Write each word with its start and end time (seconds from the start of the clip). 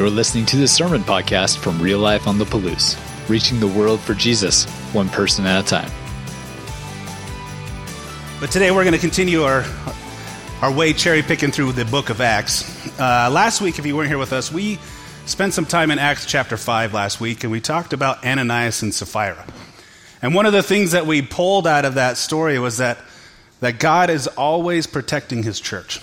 You're 0.00 0.08
listening 0.08 0.46
to 0.46 0.56
the 0.56 0.66
Sermon 0.66 1.02
Podcast 1.02 1.58
from 1.58 1.78
Real 1.78 1.98
Life 1.98 2.26
on 2.26 2.38
the 2.38 2.46
Palouse, 2.46 2.96
reaching 3.28 3.60
the 3.60 3.66
world 3.66 4.00
for 4.00 4.14
Jesus, 4.14 4.64
one 4.94 5.10
person 5.10 5.44
at 5.44 5.62
a 5.62 5.68
time. 5.68 5.90
But 8.40 8.50
today 8.50 8.70
we're 8.70 8.84
going 8.84 8.94
to 8.94 8.98
continue 8.98 9.42
our, 9.42 9.62
our 10.62 10.72
way 10.72 10.94
cherry 10.94 11.20
picking 11.20 11.50
through 11.50 11.72
the 11.72 11.84
book 11.84 12.08
of 12.08 12.22
Acts. 12.22 12.98
Uh, 12.98 13.28
last 13.30 13.60
week, 13.60 13.78
if 13.78 13.84
you 13.84 13.94
weren't 13.94 14.08
here 14.08 14.16
with 14.16 14.32
us, 14.32 14.50
we 14.50 14.78
spent 15.26 15.52
some 15.52 15.66
time 15.66 15.90
in 15.90 15.98
Acts 15.98 16.24
chapter 16.24 16.56
5 16.56 16.94
last 16.94 17.20
week, 17.20 17.44
and 17.44 17.52
we 17.52 17.60
talked 17.60 17.92
about 17.92 18.24
Ananias 18.24 18.80
and 18.80 18.94
Sapphira. 18.94 19.44
And 20.22 20.34
one 20.34 20.46
of 20.46 20.54
the 20.54 20.62
things 20.62 20.92
that 20.92 21.04
we 21.04 21.20
pulled 21.20 21.66
out 21.66 21.84
of 21.84 21.96
that 21.96 22.16
story 22.16 22.58
was 22.58 22.78
that, 22.78 22.96
that 23.60 23.78
God 23.78 24.08
is 24.08 24.28
always 24.28 24.86
protecting 24.86 25.42
his 25.42 25.60
church. 25.60 26.00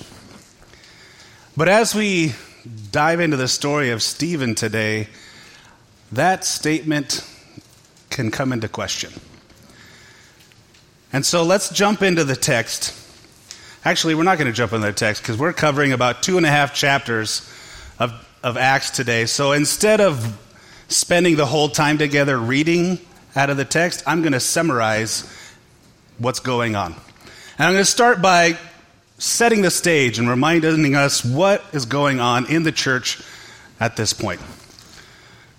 But 1.55 1.68
as 1.68 1.95
we 1.95 2.36
dive 2.91 3.20
into 3.20 3.38
the 3.38 3.48
story 3.48 3.89
of 3.89 4.02
Stephen 4.02 4.55
today, 4.55 5.07
that 6.12 6.45
statement 6.45 7.27
can 8.09 8.31
come 8.31 8.53
into 8.53 8.67
question. 8.67 9.12
And 11.13 11.26
so 11.26 11.43
let's 11.43 11.70
jump 11.70 12.02
into 12.02 12.23
the 12.23 12.35
text. 12.35 12.93
Actually, 13.85 14.16
we're 14.16 14.23
not 14.23 14.38
going 14.38 14.48
to 14.48 14.53
jump 14.53 14.73
into 14.73 14.88
the 14.88 14.93
text 14.93 15.21
because 15.21 15.38
we're 15.38 15.53
covering 15.53 15.93
about 15.93 16.21
two 16.21 16.38
and 16.38 16.45
a 16.45 16.49
half 16.49 16.73
chapters 16.73 17.49
of, 17.99 18.12
of 18.43 18.57
Acts 18.57 18.91
today. 18.91 19.26
So 19.26 19.52
instead 19.52 20.02
of 20.02 20.40
spending 20.90 21.35
the 21.35 21.45
whole 21.45 21.70
time 21.70 21.98
together 21.98 22.38
reading 22.38 22.99
out 23.35 23.49
of 23.49 23.57
the 23.57 23.65
text, 23.65 24.04
I'm 24.05 24.21
going 24.21 24.34
to 24.34 24.40
summarize 24.40 25.31
what's 26.18 26.40
going 26.40 26.76
on. 26.76 26.93
And 26.93 27.68
I'm 27.68 27.73
going 27.73 27.85
to 27.85 27.90
start 27.90 28.21
by 28.21 28.57
setting 29.18 29.62
the 29.62 29.71
stage 29.71 30.20
and 30.20 30.29
reminding 30.29 30.96
us 30.96 31.26
what 31.26 31.63
is 31.73 31.85
going 31.85 32.20
on 32.20 32.46
in 32.51 32.63
the 32.63 32.71
church 32.71 33.21
at 33.79 33.96
this 33.96 34.13
point. 34.13 34.41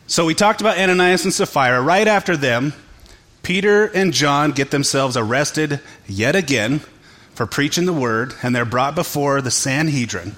So 0.06 0.24
we 0.24 0.34
talked 0.34 0.60
about 0.60 0.78
Ananias 0.78 1.24
and 1.24 1.34
Sapphira. 1.34 1.82
Right 1.82 2.08
after 2.08 2.36
them, 2.36 2.72
Peter 3.42 3.86
and 3.86 4.12
John 4.12 4.52
get 4.52 4.70
themselves 4.70 5.16
arrested 5.16 5.80
yet 6.06 6.36
again 6.36 6.80
for 7.34 7.46
preaching 7.46 7.86
the 7.86 7.92
word, 7.92 8.34
and 8.42 8.54
they're 8.54 8.64
brought 8.64 8.94
before 8.94 9.40
the 9.40 9.50
Sanhedrin. 9.50 10.34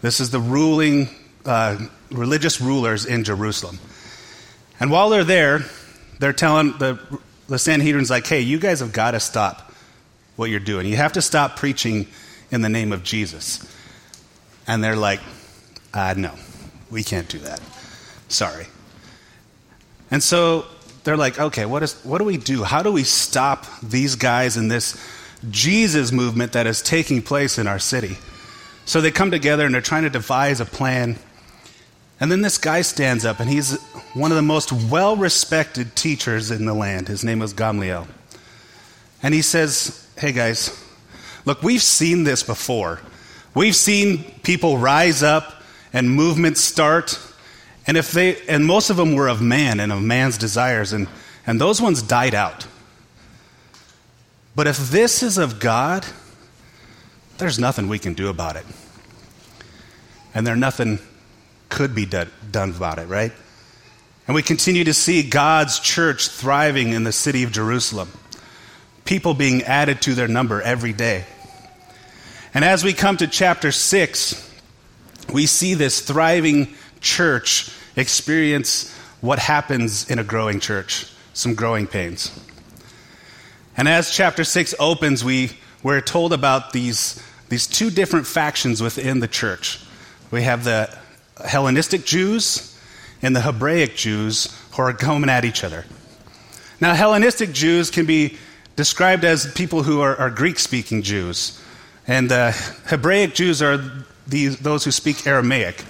This 0.00 0.20
is 0.20 0.30
the 0.30 0.40
ruling 0.40 1.08
uh, 1.44 1.78
religious 2.10 2.60
rulers 2.60 3.06
in 3.06 3.24
Jerusalem. 3.24 3.78
And 4.78 4.90
while 4.90 5.10
they're 5.10 5.24
there, 5.24 5.60
they're 6.18 6.32
telling 6.32 6.72
the, 6.78 6.98
the 7.48 7.58
Sanhedrin's 7.58 8.10
like, 8.10 8.26
hey, 8.26 8.40
you 8.40 8.58
guys 8.58 8.80
have 8.80 8.92
got 8.92 9.12
to 9.12 9.20
stop 9.20 9.72
what 10.36 10.50
you're 10.50 10.60
doing. 10.60 10.86
You 10.86 10.96
have 10.96 11.14
to 11.14 11.22
stop 11.22 11.56
preaching 11.56 12.06
in 12.50 12.60
the 12.62 12.68
name 12.68 12.92
of 12.92 13.02
Jesus. 13.02 13.64
And 14.66 14.82
they're 14.82 14.96
like, 14.96 15.20
uh, 15.92 16.14
no, 16.16 16.32
we 16.90 17.02
can't 17.02 17.28
do 17.28 17.38
that. 17.38 17.60
Sorry. 18.28 18.66
And 20.10 20.22
so 20.22 20.66
they're 21.04 21.16
like, 21.16 21.38
okay, 21.38 21.66
what, 21.66 21.82
is, 21.82 21.94
what 22.04 22.18
do 22.18 22.24
we 22.24 22.36
do? 22.36 22.64
How 22.64 22.82
do 22.82 22.92
we 22.92 23.04
stop 23.04 23.66
these 23.82 24.16
guys 24.16 24.56
in 24.56 24.68
this 24.68 25.02
Jesus 25.50 26.12
movement 26.12 26.52
that 26.52 26.66
is 26.66 26.82
taking 26.82 27.22
place 27.22 27.58
in 27.58 27.66
our 27.66 27.78
city? 27.78 28.18
So 28.84 29.00
they 29.00 29.10
come 29.10 29.30
together 29.30 29.64
and 29.64 29.74
they're 29.74 29.80
trying 29.80 30.02
to 30.02 30.10
devise 30.10 30.60
a 30.60 30.64
plan. 30.64 31.16
And 32.18 32.30
then 32.30 32.42
this 32.42 32.58
guy 32.58 32.82
stands 32.82 33.24
up, 33.24 33.40
and 33.40 33.48
he's 33.48 33.80
one 34.12 34.30
of 34.30 34.36
the 34.36 34.42
most 34.42 34.72
well 34.72 35.16
respected 35.16 35.96
teachers 35.96 36.50
in 36.50 36.66
the 36.66 36.74
land. 36.74 37.08
His 37.08 37.24
name 37.24 37.38
was 37.38 37.54
Gamaliel. 37.54 38.06
And 39.22 39.32
he 39.32 39.40
says, 39.40 40.06
Hey 40.18 40.32
guys, 40.32 40.68
look, 41.44 41.62
we've 41.62 41.82
seen 41.82 42.24
this 42.24 42.42
before. 42.42 43.00
We've 43.54 43.76
seen 43.76 44.24
people 44.42 44.78
rise 44.78 45.22
up 45.22 45.62
and 45.92 46.10
movements 46.10 46.60
start 46.60 47.18
and 47.90 47.96
if 47.96 48.12
they 48.12 48.40
and 48.46 48.64
most 48.64 48.90
of 48.90 48.96
them 48.96 49.14
were 49.14 49.28
of 49.28 49.42
man 49.42 49.80
and 49.80 49.90
of 49.92 50.00
man's 50.00 50.38
desires, 50.38 50.92
and, 50.92 51.08
and 51.44 51.60
those 51.60 51.82
ones 51.82 52.02
died 52.02 52.34
out. 52.34 52.66
But 54.54 54.68
if 54.68 54.90
this 54.90 55.24
is 55.24 55.38
of 55.38 55.58
God, 55.58 56.06
there's 57.38 57.58
nothing 57.58 57.88
we 57.88 57.98
can 57.98 58.14
do 58.14 58.28
about 58.28 58.54
it. 58.54 58.64
And 60.34 60.46
there 60.46 60.54
nothing 60.54 61.00
could 61.68 61.94
be 61.94 62.06
done, 62.06 62.30
done 62.50 62.70
about 62.70 63.00
it, 63.00 63.08
right? 63.08 63.32
And 64.28 64.36
we 64.36 64.42
continue 64.42 64.84
to 64.84 64.94
see 64.94 65.28
God's 65.28 65.80
church 65.80 66.28
thriving 66.28 66.90
in 66.90 67.02
the 67.02 67.10
city 67.10 67.42
of 67.42 67.50
Jerusalem. 67.50 68.10
People 69.04 69.34
being 69.34 69.62
added 69.62 70.02
to 70.02 70.14
their 70.14 70.28
number 70.28 70.62
every 70.62 70.92
day. 70.92 71.24
And 72.52 72.64
as 72.64 72.82
we 72.82 72.92
come 72.92 73.16
to 73.18 73.26
chapter 73.26 73.70
6, 73.72 74.50
we 75.32 75.46
see 75.46 75.74
this 75.74 76.00
thriving 76.00 76.74
church 77.00 77.70
experience 77.96 78.94
what 79.20 79.38
happens 79.38 80.10
in 80.10 80.18
a 80.18 80.24
growing 80.24 80.60
church 80.60 81.06
some 81.32 81.54
growing 81.54 81.86
pains. 81.86 82.38
And 83.76 83.88
as 83.88 84.10
chapter 84.10 84.44
6 84.44 84.74
opens, 84.78 85.24
we, 85.24 85.52
we're 85.82 86.00
told 86.00 86.32
about 86.32 86.72
these, 86.72 87.22
these 87.48 87.66
two 87.66 87.90
different 87.90 88.26
factions 88.26 88.82
within 88.82 89.20
the 89.20 89.28
church. 89.28 89.80
We 90.30 90.42
have 90.42 90.64
the 90.64 90.94
Hellenistic 91.44 92.04
Jews 92.04 92.78
and 93.22 93.34
the 93.34 93.40
Hebraic 93.40 93.96
Jews 93.96 94.54
who 94.72 94.82
are 94.82 94.92
coming 94.92 95.30
at 95.30 95.44
each 95.44 95.64
other. 95.64 95.84
Now, 96.80 96.94
Hellenistic 96.94 97.52
Jews 97.52 97.90
can 97.90 98.06
be 98.06 98.36
described 98.76 99.24
as 99.24 99.50
people 99.52 99.82
who 99.82 100.00
are, 100.00 100.16
are 100.16 100.30
Greek 100.30 100.58
speaking 100.58 101.02
Jews, 101.02 101.59
and 102.10 102.28
the 102.28 102.50
Hebraic 102.86 103.34
Jews 103.34 103.62
are 103.62 103.78
those 104.26 104.84
who 104.84 104.90
speak 104.90 105.28
Aramaic. 105.28 105.84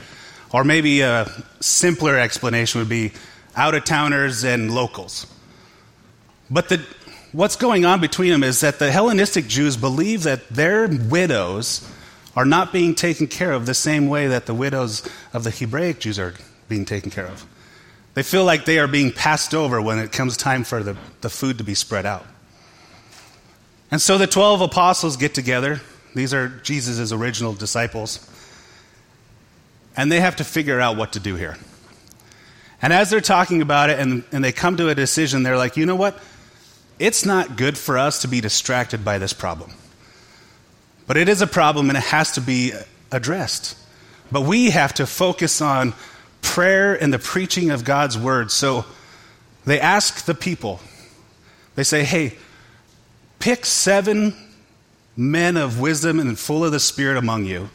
Or 0.53 0.65
maybe 0.65 1.01
a 1.01 1.27
simpler 1.61 2.19
explanation 2.19 2.79
would 2.79 2.91
be 2.91 3.13
out 3.57 3.75
of 3.75 3.87
towners 3.87 4.45
and 4.45 4.71
locals. 4.71 5.27
But 6.51 6.69
the, 6.69 6.85
what's 7.33 7.57
going 7.57 7.87
on 7.87 8.03
between 8.03 8.33
them 8.33 8.43
is 8.43 8.61
that 8.61 8.79
the 8.79 8.93
Hellenistic 8.93 9.47
Jews 9.47 9.79
believe 9.79 10.25
that 10.25 10.47
their 10.51 10.89
widows 10.89 11.91
are 12.37 12.45
not 12.45 12.71
being 12.71 12.95
taken 12.95 13.27
care 13.27 13.53
of 13.53 13.65
the 13.65 13.73
same 13.73 14.07
way 14.07 14.27
that 14.27 14.45
the 14.45 14.55
widows 14.55 15.09
of 15.33 15.43
the 15.43 15.51
Hebraic 15.51 16.01
Jews 16.01 16.19
are 16.19 16.35
being 16.69 16.85
taken 16.85 17.11
care 17.11 17.27
of. 17.27 17.47
They 18.13 18.25
feel 18.25 18.45
like 18.45 18.67
they 18.67 18.79
are 18.79 18.89
being 18.89 19.11
passed 19.11 19.55
over 19.55 19.81
when 19.81 19.99
it 19.99 20.13
comes 20.13 20.37
time 20.37 20.65
for 20.65 20.83
the, 20.83 20.99
the 21.23 21.31
food 21.31 21.57
to 21.57 21.65
be 21.65 21.75
spread 21.75 22.05
out. 22.05 22.27
And 23.91 24.03
so 24.03 24.19
the 24.19 24.27
12 24.27 24.61
apostles 24.61 25.17
get 25.17 25.33
together. 25.33 25.81
These 26.15 26.35
are 26.35 26.49
Jesus' 26.49 27.13
original 27.13 27.53
disciples 27.53 28.29
and 29.97 30.11
they 30.11 30.21
have 30.21 30.37
to 30.37 30.45
figure 30.45 30.81
out 30.81 30.97
what 30.97 31.13
to 31.13 31.21
do 31.21 31.37
here. 31.37 31.57
And 32.83 32.93
as 32.93 33.11
they're 33.11 33.21
talking 33.21 33.61
about 33.61 33.91
it 33.91 33.99
and, 33.99 34.25
and 34.33 34.43
they 34.43 34.53
come 34.53 34.77
to 34.79 34.89
a 34.89 34.95
decision, 34.95 35.43
they're 35.43 35.59
like, 35.59 35.77
you 35.77 35.85
know 35.85 35.97
what? 35.97 36.19
It's 36.99 37.27
not 37.27 37.57
good 37.57 37.77
for 37.77 37.99
us 37.99 38.23
to 38.23 38.29
be 38.29 38.41
distracted 38.41 39.05
by 39.05 39.19
this 39.19 39.33
problem. 39.33 39.73
But 41.07 41.17
it 41.17 41.29
is 41.29 41.43
a 41.43 41.47
problem 41.47 41.91
and 41.91 41.99
it 41.99 42.05
has 42.05 42.33
to 42.33 42.41
be 42.41 42.73
addressed. 43.11 43.77
But 44.33 44.43
we 44.43 44.71
have 44.71 44.95
to 44.95 45.07
focus 45.07 45.61
on 45.61 45.93
prayer 46.41 46.95
and 46.95 47.13
the 47.13 47.19
preaching 47.19 47.71
of 47.71 47.85
God's 47.85 48.17
word. 48.17 48.51
So 48.51 48.85
they 49.65 49.81
ask 49.81 50.25
the 50.25 50.35
people, 50.35 50.81
they 51.75 51.85
say, 51.85 52.05
hey, 52.05 52.39
pick 53.39 53.67
seven 53.67 54.35
men 55.17 55.57
of 55.57 55.81
wisdom 55.81 56.19
and 56.19 56.39
full 56.39 56.65
of 56.65 56.73
the 56.73 56.81
Spirit 56.81 57.17
among 57.17 57.45
you 57.47 57.71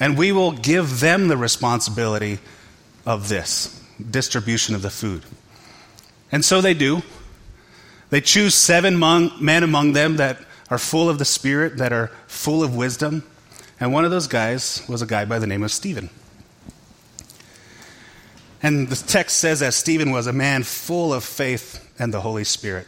and 0.00 0.18
we 0.18 0.32
will 0.32 0.52
give 0.52 1.00
them 1.00 1.28
the 1.28 1.36
responsibility 1.36 2.38
of 3.06 3.28
this 3.28 3.80
distribution 4.10 4.74
of 4.74 4.82
the 4.82 4.90
food. 4.90 5.22
And 6.32 6.44
so 6.44 6.60
they 6.60 6.74
do. 6.74 7.02
They 8.10 8.20
choose 8.20 8.54
seven 8.54 8.98
men 8.98 9.62
among 9.62 9.92
them 9.92 10.16
that 10.16 10.38
are 10.70 10.78
full 10.78 11.08
of 11.08 11.18
the 11.18 11.24
Spirit, 11.24 11.76
that 11.76 11.92
are 11.92 12.08
full 12.26 12.62
of 12.62 12.74
wisdom. 12.74 13.22
And 13.78 13.92
one 13.92 14.04
of 14.04 14.10
those 14.10 14.26
guys 14.26 14.82
was 14.88 15.02
a 15.02 15.06
guy 15.06 15.24
by 15.24 15.38
the 15.38 15.46
name 15.46 15.62
of 15.62 15.70
Stephen. 15.70 16.10
And 18.62 18.88
the 18.88 18.96
text 18.96 19.38
says 19.38 19.60
that 19.60 19.74
Stephen 19.74 20.10
was 20.10 20.26
a 20.26 20.32
man 20.32 20.62
full 20.62 21.12
of 21.12 21.22
faith 21.22 21.92
and 21.98 22.12
the 22.12 22.20
Holy 22.20 22.44
Spirit. 22.44 22.86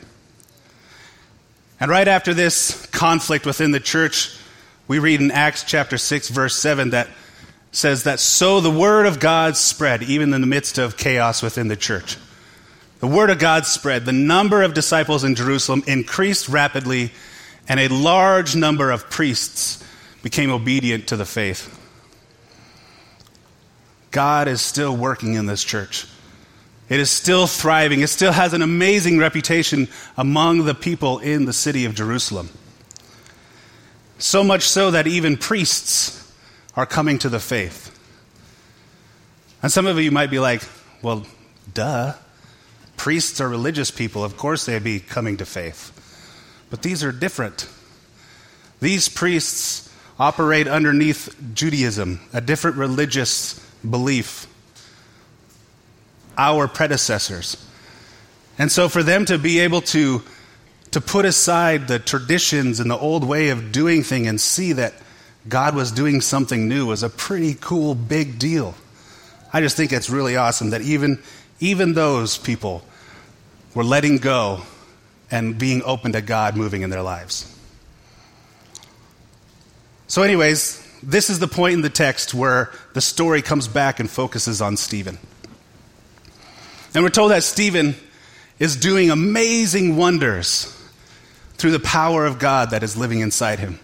And 1.78 1.90
right 1.90 2.08
after 2.08 2.32
this 2.32 2.86
conflict 2.86 3.44
within 3.44 3.70
the 3.70 3.80
church, 3.80 4.36
we 4.88 4.98
read 4.98 5.20
in 5.20 5.30
Acts 5.30 5.64
chapter 5.64 5.98
6, 5.98 6.28
verse 6.28 6.56
7, 6.56 6.90
that 6.90 7.08
says 7.70 8.04
that 8.04 8.20
so 8.20 8.60
the 8.60 8.70
word 8.70 9.04
of 9.04 9.20
God 9.20 9.56
spread, 9.56 10.02
even 10.02 10.32
in 10.32 10.40
the 10.40 10.46
midst 10.46 10.78
of 10.78 10.96
chaos 10.96 11.42
within 11.42 11.68
the 11.68 11.76
church. 11.76 12.16
The 13.00 13.06
word 13.06 13.28
of 13.28 13.38
God 13.38 13.66
spread. 13.66 14.06
The 14.06 14.12
number 14.12 14.62
of 14.62 14.72
disciples 14.72 15.22
in 15.22 15.34
Jerusalem 15.34 15.82
increased 15.86 16.48
rapidly, 16.48 17.12
and 17.68 17.78
a 17.78 17.88
large 17.88 18.56
number 18.56 18.90
of 18.90 19.10
priests 19.10 19.84
became 20.22 20.50
obedient 20.50 21.08
to 21.08 21.16
the 21.16 21.26
faith. 21.26 21.72
God 24.10 24.48
is 24.48 24.62
still 24.62 24.96
working 24.96 25.34
in 25.34 25.44
this 25.44 25.62
church. 25.62 26.06
It 26.88 27.00
is 27.00 27.10
still 27.10 27.46
thriving. 27.46 28.00
It 28.00 28.08
still 28.08 28.32
has 28.32 28.52
an 28.52 28.62
amazing 28.62 29.18
reputation 29.18 29.88
among 30.16 30.64
the 30.64 30.74
people 30.74 31.18
in 31.18 31.44
the 31.44 31.52
city 31.52 31.84
of 31.84 31.94
Jerusalem. 31.94 32.48
So 34.18 34.44
much 34.44 34.62
so 34.62 34.92
that 34.92 35.06
even 35.06 35.36
priests 35.36 36.32
are 36.74 36.86
coming 36.86 37.18
to 37.18 37.28
the 37.28 37.40
faith. 37.40 37.92
And 39.62 39.72
some 39.72 39.86
of 39.86 39.98
you 39.98 40.10
might 40.10 40.30
be 40.30 40.38
like, 40.38 40.62
well, 41.02 41.26
duh. 41.74 42.14
Priests 42.96 43.40
are 43.40 43.48
religious 43.48 43.90
people. 43.90 44.24
Of 44.24 44.36
course 44.36 44.64
they'd 44.64 44.82
be 44.82 45.00
coming 45.00 45.36
to 45.38 45.46
faith. 45.46 45.92
But 46.70 46.82
these 46.82 47.04
are 47.04 47.12
different. 47.12 47.68
These 48.80 49.08
priests 49.08 49.92
operate 50.18 50.66
underneath 50.66 51.34
Judaism, 51.54 52.20
a 52.32 52.40
different 52.40 52.76
religious 52.76 53.58
belief. 53.88 54.46
Our 56.36 56.68
predecessors. 56.68 57.56
And 58.58 58.72
so 58.72 58.88
for 58.88 59.02
them 59.02 59.24
to 59.26 59.38
be 59.38 59.60
able 59.60 59.82
to, 59.82 60.22
to 60.92 61.00
put 61.00 61.24
aside 61.24 61.88
the 61.88 61.98
traditions 61.98 62.80
and 62.80 62.90
the 62.90 62.98
old 62.98 63.24
way 63.24 63.50
of 63.50 63.72
doing 63.72 64.02
things 64.02 64.26
and 64.28 64.40
see 64.40 64.72
that 64.74 64.94
God 65.48 65.74
was 65.74 65.92
doing 65.92 66.20
something 66.20 66.68
new 66.68 66.86
was 66.86 67.02
a 67.02 67.08
pretty 67.08 67.54
cool 67.54 67.94
big 67.94 68.38
deal. 68.38 68.74
I 69.52 69.60
just 69.60 69.76
think 69.76 69.92
it's 69.92 70.10
really 70.10 70.36
awesome 70.36 70.70
that 70.70 70.82
even, 70.82 71.22
even 71.60 71.94
those 71.94 72.38
people 72.38 72.82
were 73.74 73.84
letting 73.84 74.18
go 74.18 74.62
and 75.30 75.58
being 75.58 75.82
open 75.82 76.12
to 76.12 76.20
God 76.20 76.56
moving 76.56 76.82
in 76.82 76.90
their 76.90 77.02
lives. 77.02 77.52
So, 80.08 80.22
anyways, 80.22 80.82
this 81.02 81.30
is 81.30 81.40
the 81.40 81.48
point 81.48 81.74
in 81.74 81.82
the 81.82 81.90
text 81.90 82.32
where 82.32 82.70
the 82.94 83.00
story 83.00 83.42
comes 83.42 83.68
back 83.68 84.00
and 84.00 84.08
focuses 84.08 84.60
on 84.62 84.76
Stephen. 84.76 85.18
And 86.96 87.04
we're 87.04 87.10
told 87.10 87.30
that 87.30 87.42
Stephen 87.42 87.94
is 88.58 88.74
doing 88.74 89.10
amazing 89.10 89.96
wonders 89.96 90.74
through 91.58 91.72
the 91.72 91.78
power 91.78 92.24
of 92.24 92.38
God 92.38 92.70
that 92.70 92.82
is 92.82 92.96
living 92.96 93.20
inside 93.20 93.58
him. 93.58 93.78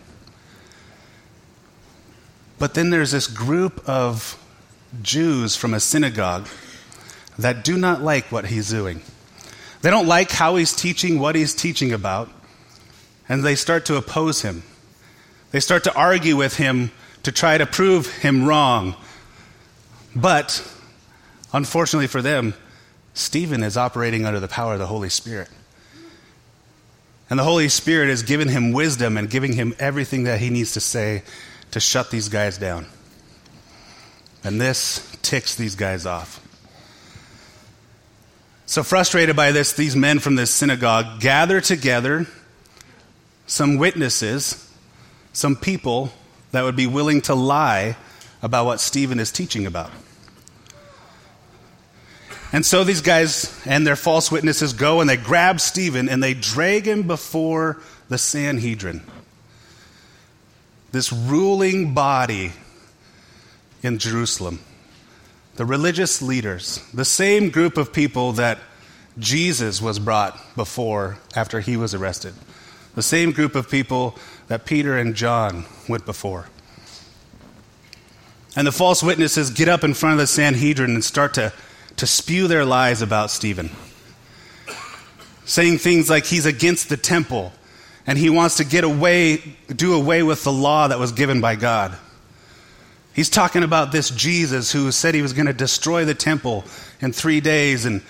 But 2.58 2.72
then 2.72 2.88
there's 2.88 3.10
this 3.10 3.26
group 3.26 3.86
of 3.86 4.42
Jews 5.02 5.56
from 5.56 5.74
a 5.74 5.80
synagogue 5.80 6.48
that 7.38 7.64
do 7.64 7.76
not 7.76 8.00
like 8.00 8.32
what 8.32 8.46
he's 8.46 8.70
doing. 8.70 9.02
They 9.82 9.90
don't 9.90 10.06
like 10.06 10.30
how 10.30 10.56
he's 10.56 10.74
teaching 10.74 11.18
what 11.18 11.34
he's 11.34 11.54
teaching 11.54 11.92
about, 11.92 12.30
and 13.28 13.44
they 13.44 13.56
start 13.56 13.84
to 13.86 13.96
oppose 13.96 14.40
him. 14.40 14.62
They 15.50 15.60
start 15.60 15.84
to 15.84 15.94
argue 15.94 16.36
with 16.36 16.56
him 16.56 16.92
to 17.24 17.30
try 17.30 17.58
to 17.58 17.66
prove 17.66 18.06
him 18.22 18.46
wrong. 18.46 18.96
But, 20.16 20.66
unfortunately 21.52 22.06
for 22.06 22.22
them, 22.22 22.54
Stephen 23.14 23.62
is 23.62 23.76
operating 23.76 24.24
under 24.24 24.40
the 24.40 24.48
power 24.48 24.74
of 24.74 24.78
the 24.78 24.86
Holy 24.86 25.08
Spirit. 25.08 25.48
And 27.28 27.38
the 27.38 27.44
Holy 27.44 27.68
Spirit 27.68 28.08
is 28.08 28.22
giving 28.22 28.48
him 28.48 28.72
wisdom 28.72 29.16
and 29.16 29.28
giving 29.28 29.54
him 29.54 29.74
everything 29.78 30.24
that 30.24 30.40
he 30.40 30.50
needs 30.50 30.72
to 30.72 30.80
say 30.80 31.22
to 31.70 31.80
shut 31.80 32.10
these 32.10 32.28
guys 32.28 32.58
down. 32.58 32.86
And 34.44 34.60
this 34.60 35.16
ticks 35.22 35.54
these 35.54 35.74
guys 35.74 36.04
off. 36.04 36.40
So, 38.66 38.82
frustrated 38.82 39.36
by 39.36 39.52
this, 39.52 39.72
these 39.72 39.94
men 39.94 40.18
from 40.18 40.36
this 40.36 40.50
synagogue 40.50 41.20
gather 41.20 41.60
together 41.60 42.26
some 43.46 43.76
witnesses, 43.76 44.70
some 45.32 45.56
people 45.56 46.12
that 46.52 46.62
would 46.62 46.76
be 46.76 46.86
willing 46.86 47.20
to 47.22 47.34
lie 47.34 47.96
about 48.42 48.66
what 48.66 48.80
Stephen 48.80 49.20
is 49.20 49.30
teaching 49.30 49.66
about. 49.66 49.90
And 52.52 52.66
so 52.66 52.84
these 52.84 53.00
guys 53.00 53.58
and 53.64 53.86
their 53.86 53.96
false 53.96 54.30
witnesses 54.30 54.74
go 54.74 55.00
and 55.00 55.08
they 55.08 55.16
grab 55.16 55.58
Stephen 55.58 56.08
and 56.08 56.22
they 56.22 56.34
drag 56.34 56.86
him 56.86 57.06
before 57.06 57.80
the 58.08 58.18
Sanhedrin, 58.18 59.02
this 60.90 61.12
ruling 61.12 61.94
body 61.94 62.52
in 63.82 63.98
Jerusalem. 63.98 64.60
The 65.56 65.64
religious 65.64 66.22
leaders, 66.22 66.78
the 66.94 67.04
same 67.04 67.50
group 67.50 67.76
of 67.76 67.92
people 67.92 68.32
that 68.32 68.58
Jesus 69.18 69.82
was 69.82 69.98
brought 69.98 70.38
before 70.56 71.18
after 71.36 71.60
he 71.60 71.76
was 71.76 71.94
arrested, 71.94 72.34
the 72.94 73.02
same 73.02 73.32
group 73.32 73.54
of 73.54 73.70
people 73.70 74.16
that 74.48 74.64
Peter 74.64 74.96
and 74.96 75.14
John 75.14 75.64
went 75.88 76.06
before. 76.06 76.46
And 78.56 78.66
the 78.66 78.72
false 78.72 79.02
witnesses 79.02 79.50
get 79.50 79.68
up 79.68 79.84
in 79.84 79.94
front 79.94 80.14
of 80.14 80.18
the 80.18 80.26
Sanhedrin 80.26 80.90
and 80.94 81.04
start 81.04 81.34
to, 81.34 81.52
to 82.02 82.06
spew 82.08 82.48
their 82.48 82.64
lies 82.64 83.00
about 83.00 83.30
Stephen, 83.30 83.70
saying 85.44 85.78
things 85.78 86.10
like 86.10 86.26
he's 86.26 86.46
against 86.46 86.88
the 86.88 86.96
temple 86.96 87.52
and 88.08 88.18
he 88.18 88.28
wants 88.28 88.56
to 88.56 88.64
get 88.64 88.82
away, 88.82 89.36
do 89.68 89.94
away 89.94 90.24
with 90.24 90.42
the 90.42 90.50
law 90.50 90.88
that 90.88 90.98
was 90.98 91.12
given 91.12 91.40
by 91.40 91.54
God. 91.54 91.96
He's 93.14 93.30
talking 93.30 93.62
about 93.62 93.92
this 93.92 94.10
Jesus 94.10 94.72
who 94.72 94.90
said 94.90 95.14
he 95.14 95.22
was 95.22 95.32
going 95.32 95.46
to 95.46 95.52
destroy 95.52 96.04
the 96.04 96.12
temple 96.12 96.64
in 97.00 97.12
three 97.12 97.40
days, 97.40 97.84
and, 97.84 98.02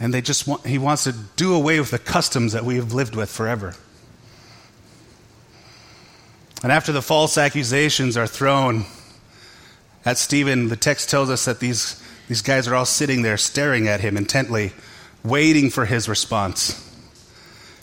and 0.00 0.12
they 0.12 0.20
just 0.20 0.48
want, 0.48 0.66
he 0.66 0.76
wants 0.76 1.04
to 1.04 1.12
do 1.36 1.54
away 1.54 1.78
with 1.78 1.92
the 1.92 1.98
customs 2.00 2.54
that 2.54 2.64
we 2.64 2.74
have 2.74 2.92
lived 2.92 3.14
with 3.14 3.30
forever. 3.30 3.76
And 6.64 6.72
after 6.72 6.90
the 6.90 7.02
false 7.02 7.38
accusations 7.38 8.16
are 8.16 8.26
thrown 8.26 8.84
at 10.04 10.18
Stephen, 10.18 10.70
the 10.70 10.76
text 10.76 11.08
tells 11.08 11.30
us 11.30 11.44
that 11.44 11.60
these, 11.60 12.02
these 12.28 12.42
guys 12.42 12.68
are 12.68 12.74
all 12.74 12.84
sitting 12.84 13.22
there 13.22 13.38
staring 13.38 13.88
at 13.88 14.00
him 14.00 14.16
intently, 14.16 14.72
waiting 15.24 15.70
for 15.70 15.86
his 15.86 16.08
response. 16.08 16.84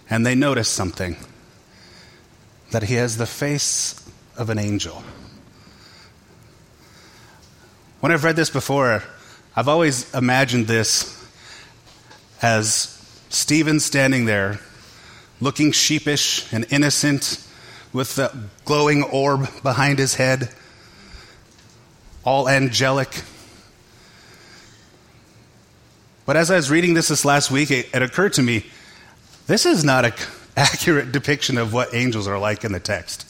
And 0.09 0.25
they 0.25 0.35
notice 0.35 0.69
something 0.69 1.17
that 2.71 2.83
he 2.83 2.95
has 2.95 3.17
the 3.17 3.25
face 3.25 3.95
of 4.37 4.49
an 4.49 4.59
angel. 4.59 5.03
When 7.99 8.11
I've 8.11 8.23
read 8.23 8.35
this 8.35 8.51
before, 8.51 9.03
I've 9.55 9.67
always 9.67 10.13
imagined 10.13 10.67
this 10.67 11.11
as 12.41 12.91
Stephen 13.29 13.79
standing 13.79 14.25
there, 14.25 14.59
looking 15.41 15.71
sheepish 15.71 16.51
and 16.53 16.65
innocent, 16.69 17.41
with 17.93 18.15
the 18.15 18.31
glowing 18.65 19.03
orb 19.03 19.47
behind 19.63 19.97
his 19.97 20.15
head, 20.15 20.49
all 22.23 22.49
angelic. 22.49 23.23
But 26.25 26.37
as 26.37 26.49
I 26.49 26.55
was 26.55 26.71
reading 26.71 26.93
this 26.93 27.09
this 27.09 27.23
last 27.23 27.51
week, 27.51 27.71
it, 27.71 27.89
it 27.93 28.01
occurred 28.01 28.33
to 28.33 28.41
me 28.41 28.65
this 29.47 29.65
is 29.65 29.83
not 29.83 30.05
an 30.05 30.13
accurate 30.57 31.11
depiction 31.11 31.57
of 31.57 31.73
what 31.73 31.93
angels 31.93 32.27
are 32.27 32.39
like 32.39 32.63
in 32.63 32.71
the 32.71 32.79
text. 32.79 33.25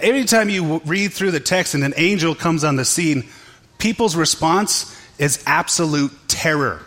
Every 0.00 0.24
time 0.24 0.48
you 0.48 0.78
read 0.86 1.12
through 1.12 1.32
the 1.32 1.40
text 1.40 1.74
and 1.74 1.84
an 1.84 1.92
angel 1.96 2.34
comes 2.34 2.64
on 2.64 2.76
the 2.76 2.84
scene, 2.84 3.28
people's 3.78 4.16
response 4.16 4.98
is 5.18 5.42
absolute 5.46 6.12
terror. 6.28 6.80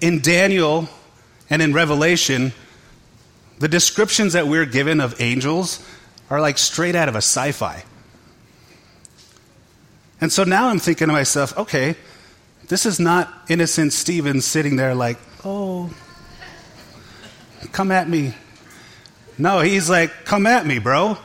In 0.00 0.20
Daniel 0.20 0.88
and 1.48 1.62
in 1.62 1.72
Revelation, 1.72 2.52
the 3.60 3.68
descriptions 3.68 4.34
that 4.34 4.46
we're 4.46 4.66
given 4.66 5.00
of 5.00 5.20
angels 5.20 5.84
are 6.28 6.40
like 6.40 6.58
straight 6.58 6.94
out 6.94 7.08
of 7.08 7.14
a 7.14 7.18
sci 7.18 7.52
fi. 7.52 7.84
And 10.22 10.32
so 10.32 10.44
now 10.44 10.68
I'm 10.68 10.78
thinking 10.78 11.08
to 11.08 11.12
myself, 11.12 11.58
okay, 11.58 11.96
this 12.68 12.86
is 12.86 13.00
not 13.00 13.28
innocent 13.48 13.92
Stephen 13.92 14.40
sitting 14.40 14.76
there 14.76 14.94
like, 14.94 15.18
oh, 15.44 15.92
come 17.72 17.90
at 17.90 18.08
me, 18.08 18.32
no, 19.36 19.58
he's 19.58 19.90
like, 19.90 20.24
come 20.24 20.46
at 20.46 20.64
me, 20.64 20.78
bro. 20.78 21.18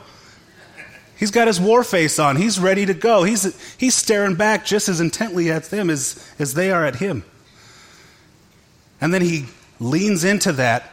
He's 1.15 1.29
got 1.29 1.45
his 1.45 1.61
war 1.61 1.83
face 1.83 2.17
on. 2.17 2.37
He's 2.37 2.59
ready 2.59 2.87
to 2.87 2.95
go. 2.95 3.23
He's, 3.23 3.75
he's 3.77 3.93
staring 3.93 4.33
back 4.33 4.65
just 4.65 4.89
as 4.89 4.99
intently 4.99 5.51
at 5.51 5.65
them 5.65 5.91
as, 5.91 6.27
as 6.39 6.55
they 6.55 6.71
are 6.71 6.83
at 6.83 6.95
him. 6.95 7.23
And 8.99 9.13
then 9.13 9.21
he 9.21 9.45
leans 9.79 10.23
into 10.23 10.53
that 10.53 10.91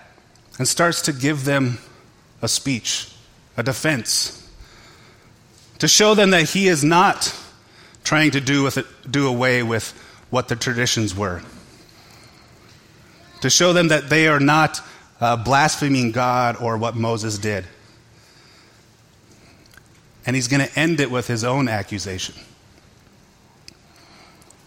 and 0.58 0.68
starts 0.68 1.00
to 1.02 1.14
give 1.14 1.46
them 1.46 1.78
a 2.42 2.48
speech, 2.48 3.14
a 3.56 3.62
defense, 3.62 4.46
to 5.78 5.88
show 5.88 6.14
them 6.14 6.32
that 6.32 6.50
he 6.50 6.68
is 6.68 6.84
not 6.84 7.34
trying 8.04 8.30
to 8.32 8.40
do, 8.40 8.62
with 8.62 8.78
it, 8.78 8.86
do 9.10 9.26
away 9.26 9.62
with 9.62 9.90
what 10.30 10.48
the 10.48 10.56
traditions 10.56 11.14
were, 11.14 11.42
to 13.40 13.50
show 13.50 13.72
them 13.72 13.88
that 13.88 14.08
they 14.08 14.28
are 14.28 14.40
not 14.40 14.80
uh, 15.20 15.36
blaspheming 15.36 16.12
God 16.12 16.56
or 16.60 16.76
what 16.76 16.94
Moses 16.94 17.38
did. 17.38 17.64
And 20.26 20.36
he's 20.36 20.48
going 20.48 20.66
to 20.66 20.78
end 20.78 21.00
it 21.00 21.10
with 21.10 21.26
his 21.26 21.44
own 21.44 21.68
accusation. 21.68 22.34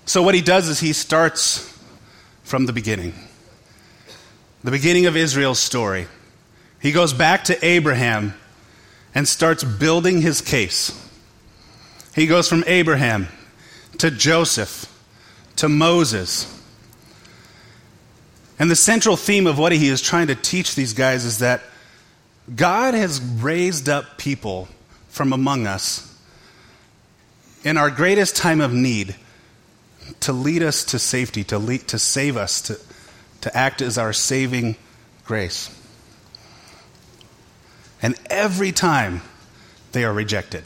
So, 0.06 0.22
what 0.22 0.36
he 0.36 0.42
does 0.42 0.70
is 0.70 0.80
he 0.80 0.94
starts 0.94 1.78
from 2.44 2.66
the 2.66 2.74
beginning 2.74 3.14
the 4.64 4.72
beginning 4.72 5.06
of 5.06 5.16
Israel's 5.16 5.60
story. 5.60 6.08
He 6.82 6.92
goes 6.92 7.14
back 7.14 7.46
to 7.46 7.66
Abraham 7.66 8.34
and 9.16 9.28
starts 9.28 9.64
building 9.64 10.22
his 10.22 10.42
case. 10.42 11.07
He 12.18 12.26
goes 12.26 12.50
from 12.50 12.64
Abraham 12.66 13.28
to 14.00 14.10
Joseph 14.10 14.92
to 15.58 15.70
Moses 15.70 16.54
and 18.58 18.72
the 18.72 18.76
central 18.76 19.16
theme 19.16 19.46
of 19.46 19.60
what 19.60 19.72
he 19.72 19.88
is 19.88 20.02
trying 20.02 20.26
to 20.28 20.36
teach 20.36 20.74
these 20.74 20.94
guys 20.94 21.26
is 21.26 21.38
that 21.40 21.62
God 22.56 22.96
has 22.96 23.22
raised 23.22 23.88
up 23.88 24.18
people 24.18 24.68
from 25.10 25.32
among 25.32 25.68
us 25.68 26.20
in 27.64 27.78
our 27.78 27.92
greatest 27.92 28.36
time 28.36 28.62
of 28.62 28.74
need 28.74 29.16
to 30.22 30.34
lead 30.34 30.64
us 30.64 30.86
to 30.86 30.98
safety, 30.98 31.44
to, 31.44 31.60
lead, 31.60 31.88
to 31.90 32.00
save 32.00 32.36
us, 32.36 32.62
to, 32.62 32.80
to 33.42 33.56
act 33.56 33.80
as 33.80 34.00
our 34.00 34.12
saving 34.12 34.76
grace. 35.24 35.70
And 38.02 38.16
every 38.28 38.72
time 38.72 39.22
they 39.92 40.04
are 40.04 40.14
rejected. 40.14 40.64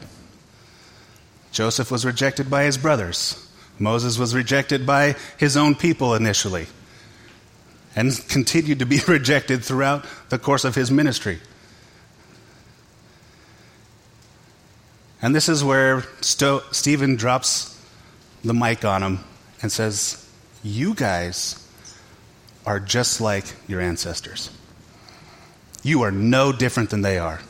Joseph 1.52 1.92
was 1.92 2.06
rejected 2.06 2.50
by 2.50 2.64
his 2.64 2.78
brothers. 2.78 3.48
Moses 3.78 4.18
was 4.18 4.34
rejected 4.36 4.86
by 4.86 5.16
his 5.38 5.58
own 5.58 5.76
people 5.76 6.14
initially 6.14 6.68
and 7.96 8.12
continued 8.30 8.80
to 8.80 8.86
be 8.86 9.00
rejected 9.08 9.64
throughout 9.64 10.06
the 10.30 10.40
course 10.40 10.64
of 10.64 10.76
his 10.76 10.92
ministry. 10.92 11.40
And 15.22 15.36
this 15.36 15.50
is 15.50 15.64
where 15.64 16.04
Sto- 16.22 16.64
Stephen 16.72 17.16
drops 17.16 17.78
the 18.44 18.54
mic 18.54 18.84
on 18.86 19.04
him 19.04 19.20
and 19.62 19.72
says, 19.72 20.28
You 20.64 20.96
guys 20.96 21.68
are 22.66 22.80
just 22.80 23.22
like 23.22 23.46
your 23.68 23.82
ancestors. 23.82 24.50
You 25.84 26.02
are 26.04 26.12
no 26.12 26.52
different 26.52 26.90
than 26.90 27.02
they 27.02 27.18
are. 27.20 27.42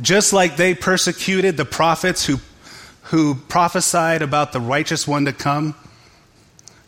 Just 0.00 0.32
like 0.32 0.56
they 0.56 0.74
persecuted 0.74 1.56
the 1.56 1.64
prophets 1.64 2.24
who, 2.24 2.38
who 3.04 3.34
prophesied 3.34 4.22
about 4.22 4.52
the 4.52 4.60
righteous 4.60 5.08
one 5.08 5.24
to 5.24 5.32
come, 5.32 5.74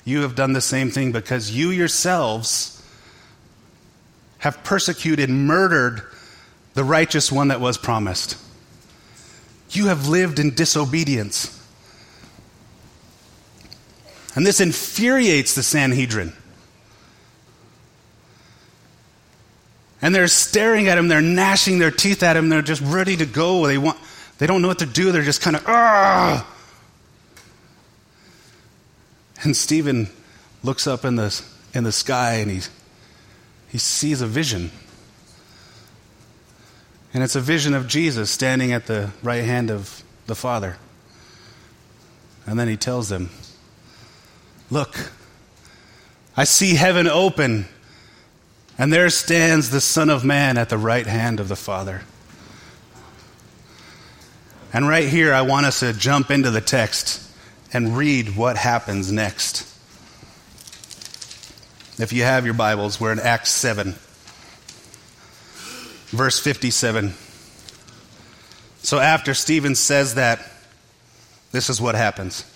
you 0.05 0.23
have 0.23 0.35
done 0.35 0.53
the 0.53 0.61
same 0.61 0.91
thing 0.91 1.13
because 1.13 1.51
you 1.51 1.71
yourselves 1.71 2.83
have 4.39 4.63
persecuted, 4.65 5.29
murdered 5.29 6.03
the 6.75 6.85
righteous 6.85 7.31
one 7.31 7.49
that 7.49 7.61
was 7.61 7.77
promised. 7.77 8.37
You 9.71 9.87
have 9.87 10.09
lived 10.09 10.39
in 10.39 10.55
disobedience. 10.55 11.57
And 14.35 14.47
this 14.47 14.61
infuriates 14.61 15.55
the 15.55 15.63
Sanhedrin. 15.63 16.33
And 20.03 20.15
they're 20.15 20.29
staring 20.29 20.89
at 20.89 20.97
him, 20.97 21.09
they're 21.09 21.21
gnashing 21.21 21.79
their 21.79 21.91
teeth 21.91 22.23
at 22.23 22.37
him, 22.37 22.49
they're 22.49 22.63
just 22.63 22.83
ready 22.83 23.17
to 23.17 23.27
go. 23.27 23.67
They, 23.67 23.79
want, 23.79 23.99
they 24.39 24.47
don't 24.47 24.63
know 24.63 24.69
what 24.69 24.79
to 24.79 24.87
do, 24.87 25.13
they're 25.13 25.23
just 25.23 25.43
kind 25.43 25.57
of, 25.57 25.65
ah! 25.67 26.47
And 29.43 29.57
Stephen 29.57 30.09
looks 30.63 30.87
up 30.87 31.05
in 31.05 31.17
the, 31.17 31.43
in 31.75 31.85
the 31.85 31.93
sky 31.93 32.35
and 32.35 32.51
he, 32.51 32.61
he 33.69 33.79
sees 33.79 34.21
a 34.21 34.27
vision. 34.27 34.71
And 37.13 37.23
it's 37.23 37.35
a 37.37 37.41
vision 37.41 37.75
of 37.75 37.89
Jesus 37.89 38.31
standing 38.31 38.73
at 38.73 38.87
the 38.87 39.11
right 39.23 39.45
hand 39.45 39.71
of 39.71 40.03
the 40.27 40.35
Father. 40.35 40.77
And 42.47 42.59
then 42.59 42.69
he 42.69 42.77
tells 42.77 43.09
them, 43.09 43.31
Look, 44.71 45.11
I 46.37 46.45
see 46.45 46.75
heaven 46.75 47.09
open, 47.09 47.67
and 48.81 48.91
there 48.91 49.11
stands 49.11 49.69
the 49.69 49.81
Son 49.81 50.09
of 50.09 50.25
Man 50.25 50.57
at 50.57 50.71
the 50.71 50.79
right 50.79 51.07
hand 51.07 51.39
of 51.39 51.49
the 51.49 51.55
Father. 51.55 52.01
And 54.73 54.89
right 54.89 55.07
here, 55.07 55.35
I 55.35 55.43
want 55.43 55.67
us 55.67 55.81
to 55.81 55.93
jump 55.93 56.31
into 56.31 56.51
the 56.51 56.63
text 56.63 57.23
and 57.75 57.95
read 57.95 58.37
what 58.37 58.57
happens 58.57 59.13
next. 59.13 59.69
If 62.01 62.15
you 62.15 62.23
have 62.23 62.47
your 62.47 62.55
Bibles, 62.55 62.99
we're 62.99 63.13
in 63.13 63.21
Acts 63.21 63.51
7, 63.51 63.97
verse 66.09 66.41
57. 66.41 67.13
So 68.79 68.99
after 68.99 69.35
Stephen 69.35 69.75
says 69.75 70.15
that, 70.15 70.41
this 71.53 71.69
is 71.69 71.83
what 71.83 71.97
happens. 71.97 72.47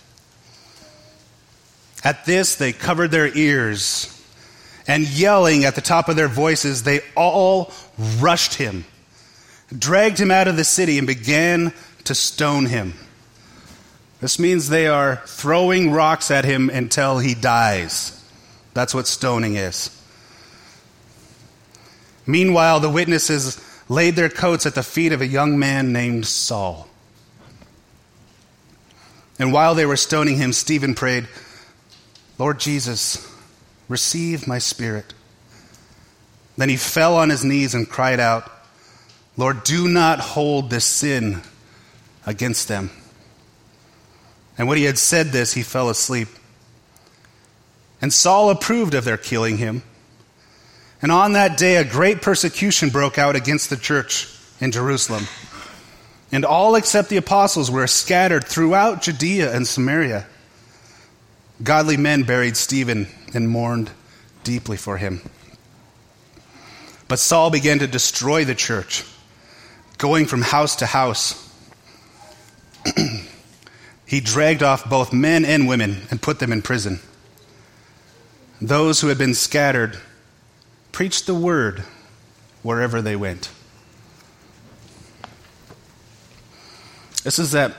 At 2.02 2.24
this, 2.24 2.54
they 2.54 2.72
covered 2.72 3.10
their 3.10 3.28
ears, 3.28 4.13
and 4.86 5.06
yelling 5.08 5.64
at 5.64 5.74
the 5.74 5.80
top 5.80 6.08
of 6.08 6.16
their 6.16 6.28
voices, 6.28 6.82
they 6.82 7.00
all 7.16 7.72
rushed 8.18 8.54
him, 8.54 8.84
dragged 9.76 10.18
him 10.18 10.30
out 10.30 10.48
of 10.48 10.56
the 10.56 10.64
city, 10.64 10.98
and 10.98 11.06
began 11.06 11.72
to 12.04 12.14
stone 12.14 12.66
him. 12.66 12.94
This 14.20 14.38
means 14.38 14.68
they 14.68 14.86
are 14.86 15.22
throwing 15.26 15.90
rocks 15.90 16.30
at 16.30 16.44
him 16.44 16.70
until 16.70 17.18
he 17.18 17.34
dies. 17.34 18.20
That's 18.72 18.94
what 18.94 19.06
stoning 19.06 19.56
is. 19.56 19.90
Meanwhile, 22.26 22.80
the 22.80 22.90
witnesses 22.90 23.60
laid 23.88 24.16
their 24.16 24.30
coats 24.30 24.66
at 24.66 24.74
the 24.74 24.82
feet 24.82 25.12
of 25.12 25.20
a 25.20 25.26
young 25.26 25.58
man 25.58 25.92
named 25.92 26.26
Saul. 26.26 26.88
And 29.38 29.52
while 29.52 29.74
they 29.74 29.84
were 29.86 29.96
stoning 29.96 30.36
him, 30.36 30.52
Stephen 30.52 30.94
prayed, 30.94 31.28
Lord 32.38 32.60
Jesus, 32.60 33.30
receive 33.88 34.46
my 34.46 34.58
spirit. 34.58 35.14
Then 36.56 36.68
he 36.68 36.76
fell 36.76 37.16
on 37.16 37.30
his 37.30 37.44
knees 37.44 37.74
and 37.74 37.88
cried 37.88 38.20
out, 38.20 38.50
Lord, 39.36 39.64
do 39.64 39.88
not 39.88 40.20
hold 40.20 40.70
this 40.70 40.84
sin 40.84 41.42
against 42.26 42.68
them. 42.68 42.90
And 44.56 44.68
when 44.68 44.78
he 44.78 44.84
had 44.84 44.98
said 44.98 45.28
this, 45.28 45.52
he 45.52 45.62
fell 45.62 45.90
asleep. 45.90 46.28
And 48.00 48.12
Saul 48.12 48.50
approved 48.50 48.94
of 48.94 49.04
their 49.04 49.16
killing 49.16 49.58
him. 49.58 49.82
And 51.02 51.10
on 51.10 51.32
that 51.32 51.56
day, 51.56 51.76
a 51.76 51.84
great 51.84 52.22
persecution 52.22 52.90
broke 52.90 53.18
out 53.18 53.34
against 53.34 53.68
the 53.70 53.76
church 53.76 54.28
in 54.60 54.70
Jerusalem. 54.70 55.26
And 56.30 56.44
all 56.44 56.76
except 56.76 57.08
the 57.08 57.16
apostles 57.16 57.70
were 57.70 57.86
scattered 57.86 58.44
throughout 58.44 59.02
Judea 59.02 59.54
and 59.54 59.66
Samaria. 59.66 60.26
Godly 61.62 61.96
men 61.96 62.22
buried 62.22 62.56
Stephen 62.56 63.08
and 63.34 63.48
mourned 63.48 63.90
deeply 64.42 64.76
for 64.76 64.96
him. 64.98 65.20
But 67.08 67.18
Saul 67.18 67.50
began 67.50 67.78
to 67.80 67.86
destroy 67.86 68.44
the 68.44 68.54
church, 68.54 69.04
going 69.98 70.26
from 70.26 70.42
house 70.42 70.76
to 70.76 70.86
house. 70.86 71.40
he 74.06 74.20
dragged 74.20 74.62
off 74.62 74.88
both 74.88 75.12
men 75.12 75.44
and 75.44 75.68
women 75.68 76.02
and 76.10 76.20
put 76.20 76.38
them 76.38 76.52
in 76.52 76.62
prison. 76.62 77.00
Those 78.60 79.00
who 79.00 79.08
had 79.08 79.18
been 79.18 79.34
scattered 79.34 79.98
preached 80.92 81.26
the 81.26 81.34
word 81.34 81.80
wherever 82.62 83.02
they 83.02 83.16
went. 83.16 83.50
This 87.24 87.38
is 87.38 87.52
that 87.52 87.74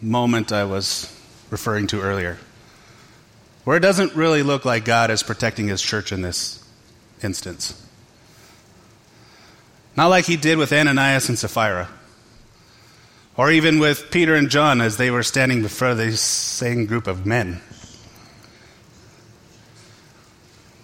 moment 0.00 0.52
I 0.52 0.64
was 0.64 1.12
referring 1.50 1.86
to 1.88 2.00
earlier, 2.00 2.38
where 3.66 3.76
it 3.76 3.80
doesn't 3.80 4.14
really 4.14 4.44
look 4.44 4.64
like 4.64 4.84
God 4.84 5.10
is 5.10 5.24
protecting 5.24 5.66
his 5.66 5.82
church 5.82 6.12
in 6.12 6.22
this 6.22 6.64
instance. 7.20 7.74
Not 9.96 10.06
like 10.06 10.24
he 10.24 10.36
did 10.36 10.56
with 10.56 10.72
Ananias 10.72 11.28
and 11.28 11.36
Sapphira, 11.36 11.88
or 13.36 13.50
even 13.50 13.80
with 13.80 14.12
Peter 14.12 14.36
and 14.36 14.50
John 14.50 14.80
as 14.80 14.98
they 14.98 15.10
were 15.10 15.24
standing 15.24 15.62
before 15.62 15.96
the 15.96 16.16
same 16.16 16.86
group 16.86 17.08
of 17.08 17.26
men. 17.26 17.60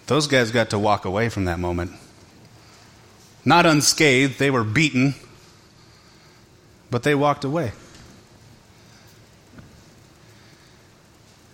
Those 0.08 0.26
guys 0.26 0.50
got 0.50 0.70
to 0.70 0.78
walk 0.78 1.04
away 1.04 1.28
from 1.28 1.44
that 1.44 1.60
moment. 1.60 1.92
Not 3.44 3.64
unscathed, 3.64 4.40
they 4.40 4.50
were 4.50 4.64
beaten, 4.64 5.14
but 6.90 7.04
they 7.04 7.14
walked 7.14 7.44
away. 7.44 7.70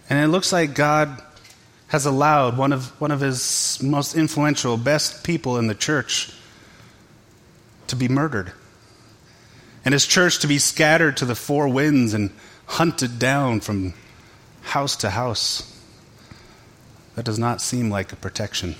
And 0.09 0.19
it 0.19 0.29
looks 0.29 0.53
like 0.53 0.75
God 0.75 1.23
has 1.89 2.07
allowed 2.07 2.57
one 2.57 2.73
of, 2.73 2.89
one 3.01 3.11
of 3.11 3.21
his 3.21 3.79
most 3.83 4.15
influential, 4.15 4.77
best 4.77 5.25
people 5.25 5.59
in 5.59 5.67
the 5.67 5.75
church 5.75 6.33
to 7.89 7.97
be 7.97 8.09
murdered. 8.09 8.53
And 9.85 9.93
his 9.93 10.07
church 10.07 10.41
to 10.41 10.47
be 10.47 10.59
scattered 10.59 11.17
to 11.19 11.25
the 11.25 11.35
four 11.35 11.69
winds 11.69 12.15
and 12.15 12.31
hunted 12.67 13.19
down 13.19 13.61
from 13.61 13.95
house 14.63 14.97
to 14.97 15.11
house. 15.11 15.75
That 17.15 17.25
does 17.25 17.39
not 17.39 17.61
seem 17.61 17.91
like 17.91 18.13
a 18.13 18.17
protection. 18.17 18.77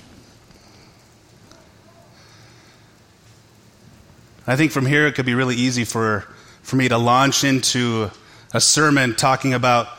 I 4.45 4.55
think 4.55 4.71
from 4.71 4.85
here 4.85 5.05
it 5.07 5.15
could 5.15 5.25
be 5.25 5.33
really 5.33 5.55
easy 5.55 5.83
for, 5.83 6.25
for 6.61 6.75
me 6.75 6.89
to 6.89 6.97
launch 6.97 7.43
into 7.43 8.11
a 8.53 8.61
sermon 8.61 9.15
talking 9.15 9.53
about 9.53 9.89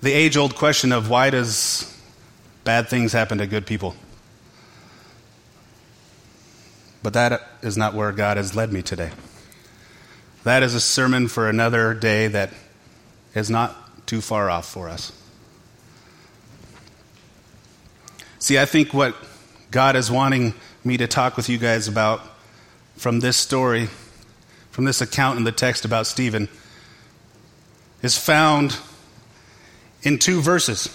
the 0.00 0.12
age 0.12 0.36
old 0.36 0.54
question 0.54 0.92
of 0.92 1.08
why 1.08 1.30
does 1.30 1.92
bad 2.64 2.88
things 2.88 3.12
happen 3.12 3.38
to 3.38 3.46
good 3.46 3.66
people? 3.66 3.94
But 7.02 7.12
that 7.14 7.40
is 7.62 7.76
not 7.76 7.94
where 7.94 8.12
God 8.12 8.36
has 8.36 8.54
led 8.56 8.72
me 8.72 8.82
today. 8.82 9.10
That 10.44 10.62
is 10.62 10.74
a 10.74 10.80
sermon 10.80 11.28
for 11.28 11.48
another 11.48 11.94
day 11.94 12.28
that 12.28 12.50
is 13.34 13.50
not 13.50 14.06
too 14.06 14.20
far 14.20 14.50
off 14.50 14.68
for 14.68 14.88
us. 14.88 15.12
See, 18.38 18.58
I 18.58 18.64
think 18.64 18.94
what 18.94 19.16
God 19.70 19.96
is 19.96 20.10
wanting 20.10 20.54
me 20.84 20.96
to 20.98 21.06
talk 21.06 21.36
with 21.36 21.48
you 21.48 21.58
guys 21.58 21.88
about 21.88 22.20
from 22.96 23.20
this 23.20 23.36
story, 23.36 23.88
from 24.70 24.84
this 24.84 25.00
account 25.00 25.38
in 25.38 25.44
the 25.44 25.52
text 25.52 25.84
about 25.84 26.06
Stephen, 26.06 26.48
is 28.02 28.16
found 28.16 28.78
in 30.06 30.20
two 30.20 30.40
verses. 30.40 30.86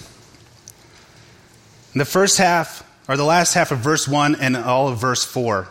In 1.94 2.00
the 2.00 2.06
first 2.06 2.38
half, 2.38 2.90
or 3.10 3.18
the 3.18 3.26
last 3.26 3.54
half 3.54 3.72
of 3.72 3.80
verse 3.80 4.08
1 4.08 4.36
and 4.36 4.56
all 4.56 4.88
of 4.88 5.00
verse 5.00 5.26
4 5.26 5.68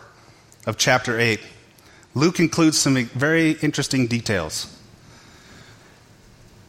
of 0.67 0.77
chapter 0.77 1.19
8, 1.19 1.39
Luke 2.13 2.39
includes 2.39 2.77
some 2.77 3.03
very 3.05 3.53
interesting 3.53 4.05
details. 4.05 4.71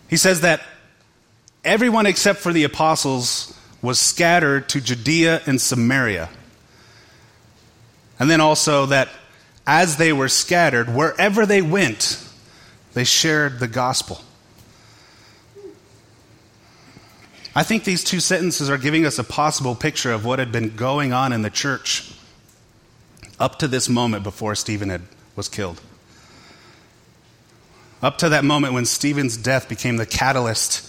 He 0.08 0.16
says 0.16 0.40
that 0.40 0.62
everyone 1.62 2.06
except 2.06 2.38
for 2.38 2.54
the 2.54 2.64
apostles 2.64 3.54
was 3.82 4.00
scattered 4.00 4.70
to 4.70 4.80
Judea 4.80 5.42
and 5.44 5.60
Samaria. 5.60 6.30
And 8.18 8.30
then 8.30 8.40
also 8.40 8.86
that 8.86 9.10
as 9.66 9.98
they 9.98 10.14
were 10.14 10.28
scattered, 10.30 10.88
wherever 10.88 11.44
they 11.44 11.60
went, 11.60 12.26
they 12.94 13.04
shared 13.04 13.60
the 13.60 13.68
gospel. 13.68 14.22
I 17.54 17.62
think 17.62 17.84
these 17.84 18.02
two 18.02 18.20
sentences 18.20 18.70
are 18.70 18.78
giving 18.78 19.04
us 19.04 19.18
a 19.18 19.24
possible 19.24 19.74
picture 19.74 20.10
of 20.10 20.24
what 20.24 20.38
had 20.38 20.50
been 20.50 20.74
going 20.74 21.12
on 21.12 21.32
in 21.32 21.42
the 21.42 21.50
church 21.50 22.14
up 23.38 23.58
to 23.58 23.68
this 23.68 23.88
moment 23.88 24.24
before 24.24 24.54
Stephen 24.54 24.88
had, 24.88 25.02
was 25.36 25.50
killed. 25.50 25.80
Up 28.02 28.16
to 28.18 28.30
that 28.30 28.44
moment 28.44 28.72
when 28.72 28.86
Stephen's 28.86 29.36
death 29.36 29.68
became 29.68 29.96
the 29.96 30.06
catalyst 30.06 30.88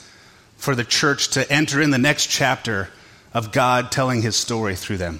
for 0.55 0.73
the 0.73 0.85
church 0.85 1.29
to 1.31 1.51
enter 1.51 1.81
in 1.81 1.89
the 1.89 1.97
next 1.97 2.27
chapter 2.27 2.89
of 3.33 3.51
God 3.51 3.91
telling 3.91 4.21
his 4.21 4.37
story 4.37 4.75
through 4.75 4.97
them. 4.97 5.19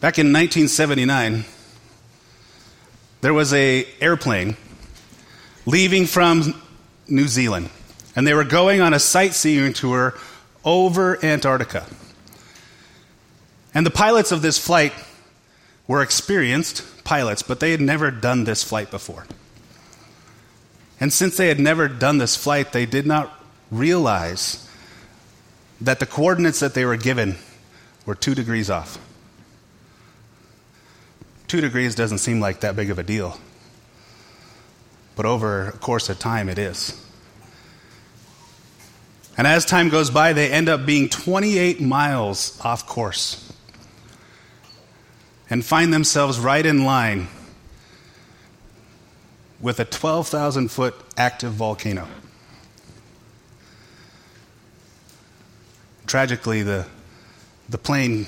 Back 0.00 0.18
in 0.18 0.32
1979, 0.32 1.44
there 3.20 3.34
was 3.34 3.52
a 3.52 3.86
airplane 4.00 4.56
leaving 5.66 6.06
from 6.06 6.60
New 7.08 7.28
Zealand, 7.28 7.70
and 8.16 8.26
they 8.26 8.34
were 8.34 8.44
going 8.44 8.80
on 8.80 8.94
a 8.94 8.98
sightseeing 8.98 9.72
tour 9.72 10.14
over 10.64 11.22
Antarctica. 11.24 11.86
And 13.74 13.84
the 13.84 13.90
pilots 13.90 14.32
of 14.32 14.42
this 14.42 14.58
flight 14.58 14.92
were 15.86 16.02
experienced 16.02 17.04
pilots, 17.04 17.42
but 17.42 17.60
they 17.60 17.72
had 17.72 17.80
never 17.80 18.10
done 18.10 18.44
this 18.44 18.62
flight 18.62 18.90
before. 18.90 19.26
And 21.00 21.12
since 21.12 21.36
they 21.36 21.48
had 21.48 21.60
never 21.60 21.88
done 21.88 22.18
this 22.18 22.36
flight, 22.36 22.72
they 22.72 22.86
did 22.86 23.06
not 23.06 23.38
realize 23.70 24.68
that 25.80 26.00
the 26.00 26.06
coordinates 26.06 26.60
that 26.60 26.74
they 26.74 26.84
were 26.84 26.96
given 26.96 27.36
were 28.06 28.14
two 28.14 28.34
degrees 28.34 28.70
off. 28.70 28.98
Two 31.48 31.60
degrees 31.60 31.94
doesn't 31.94 32.18
seem 32.18 32.40
like 32.40 32.60
that 32.60 32.76
big 32.76 32.90
of 32.90 32.98
a 32.98 33.02
deal 33.02 33.38
but 35.16 35.26
over 35.26 35.68
a 35.68 35.72
course 35.72 36.08
of 36.08 36.18
time, 36.18 36.48
it 36.48 36.58
is. 36.58 37.00
And 39.36 39.46
as 39.46 39.64
time 39.64 39.88
goes 39.88 40.10
by, 40.10 40.32
they 40.32 40.50
end 40.50 40.68
up 40.68 40.86
being 40.86 41.08
28 41.08 41.80
miles 41.80 42.60
off 42.62 42.86
course 42.86 43.52
and 45.50 45.64
find 45.64 45.92
themselves 45.92 46.38
right 46.38 46.64
in 46.64 46.84
line 46.84 47.28
with 49.60 49.80
a 49.80 49.84
12,000 49.84 50.70
foot 50.70 50.94
active 51.16 51.52
volcano. 51.52 52.06
Tragically, 56.06 56.62
the, 56.62 56.86
the 57.68 57.78
plane 57.78 58.26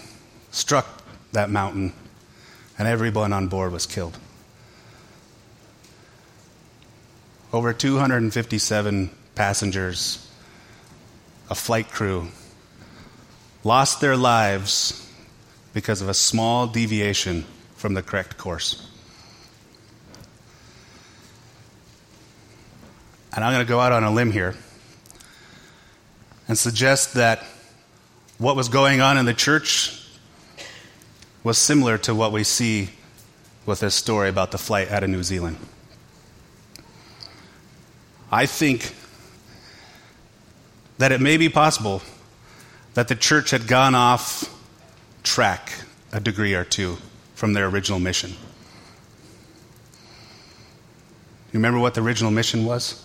struck 0.51 1.03
that 1.33 1.51
mountain, 1.51 1.93
and 2.79 2.89
everyone 2.89 3.33
on 3.33 3.49
board 3.49 3.71
was 3.71 3.87
killed. 3.87 4.19
Over 7.53 7.73
257 7.73 9.11
passengers, 9.35 10.31
a 11.49 11.55
flight 11.55 11.91
crew, 11.91 12.29
lost 13.65 14.01
their 14.01 14.17
lives 14.17 15.03
because 15.73 16.01
of 16.01 16.09
a 16.09 16.15
small 16.15 16.67
deviation 16.67 17.45
from 17.77 17.95
the 17.95 18.03
correct 18.03 18.37
course. 18.37 18.91
And 23.35 23.45
I'm 23.45 23.53
going 23.53 23.65
to 23.65 23.69
go 23.69 23.81
out 23.81 23.93
on 23.93 24.03
a 24.03 24.11
limb 24.11 24.33
here 24.33 24.55
and 26.49 26.57
suggest 26.57 27.15
that 27.15 27.45
what 28.39 28.57
was 28.57 28.69
going 28.69 29.01
on 29.01 29.19
in 29.19 29.27
the 29.27 29.35
church 29.35 30.03
was 31.45 31.59
similar 31.59 31.99
to 31.99 32.15
what 32.15 32.33
we 32.33 32.45
see 32.45 32.91
with 33.67 33.81
this 33.81 33.95
story 33.95 34.29
about 34.29 34.53
the 34.53 34.59
flight 34.59 34.91
out 34.91 35.03
of 35.03 35.11
New 35.11 35.23
Zealand. 35.23 35.59
I 38.37 38.45
think 38.45 38.95
that 40.99 41.11
it 41.11 41.23
may 41.23 41.39
be 41.39 41.49
possible 41.49 42.03
that 42.93 43.09
the 43.09 43.15
church 43.15 43.51
had 43.51 43.67
gone 43.67 43.95
off 43.95 44.55
track 45.23 45.73
a 46.13 46.21
degree 46.21 46.53
or 46.53 46.63
two 46.63 46.99
from 47.35 47.55
their 47.55 47.67
original 47.67 47.99
mission. 47.99 48.33
You 51.51 51.55
remember 51.55 51.79
what 51.79 51.95
the 51.95 52.03
original 52.03 52.31
mission 52.31 52.67
was? 52.67 53.03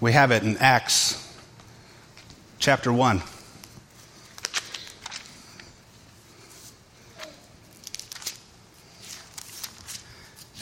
We 0.00 0.12
have 0.12 0.30
it 0.30 0.44
in 0.44 0.56
Acts 0.58 1.36
chapter 2.60 2.92
1. 2.92 3.20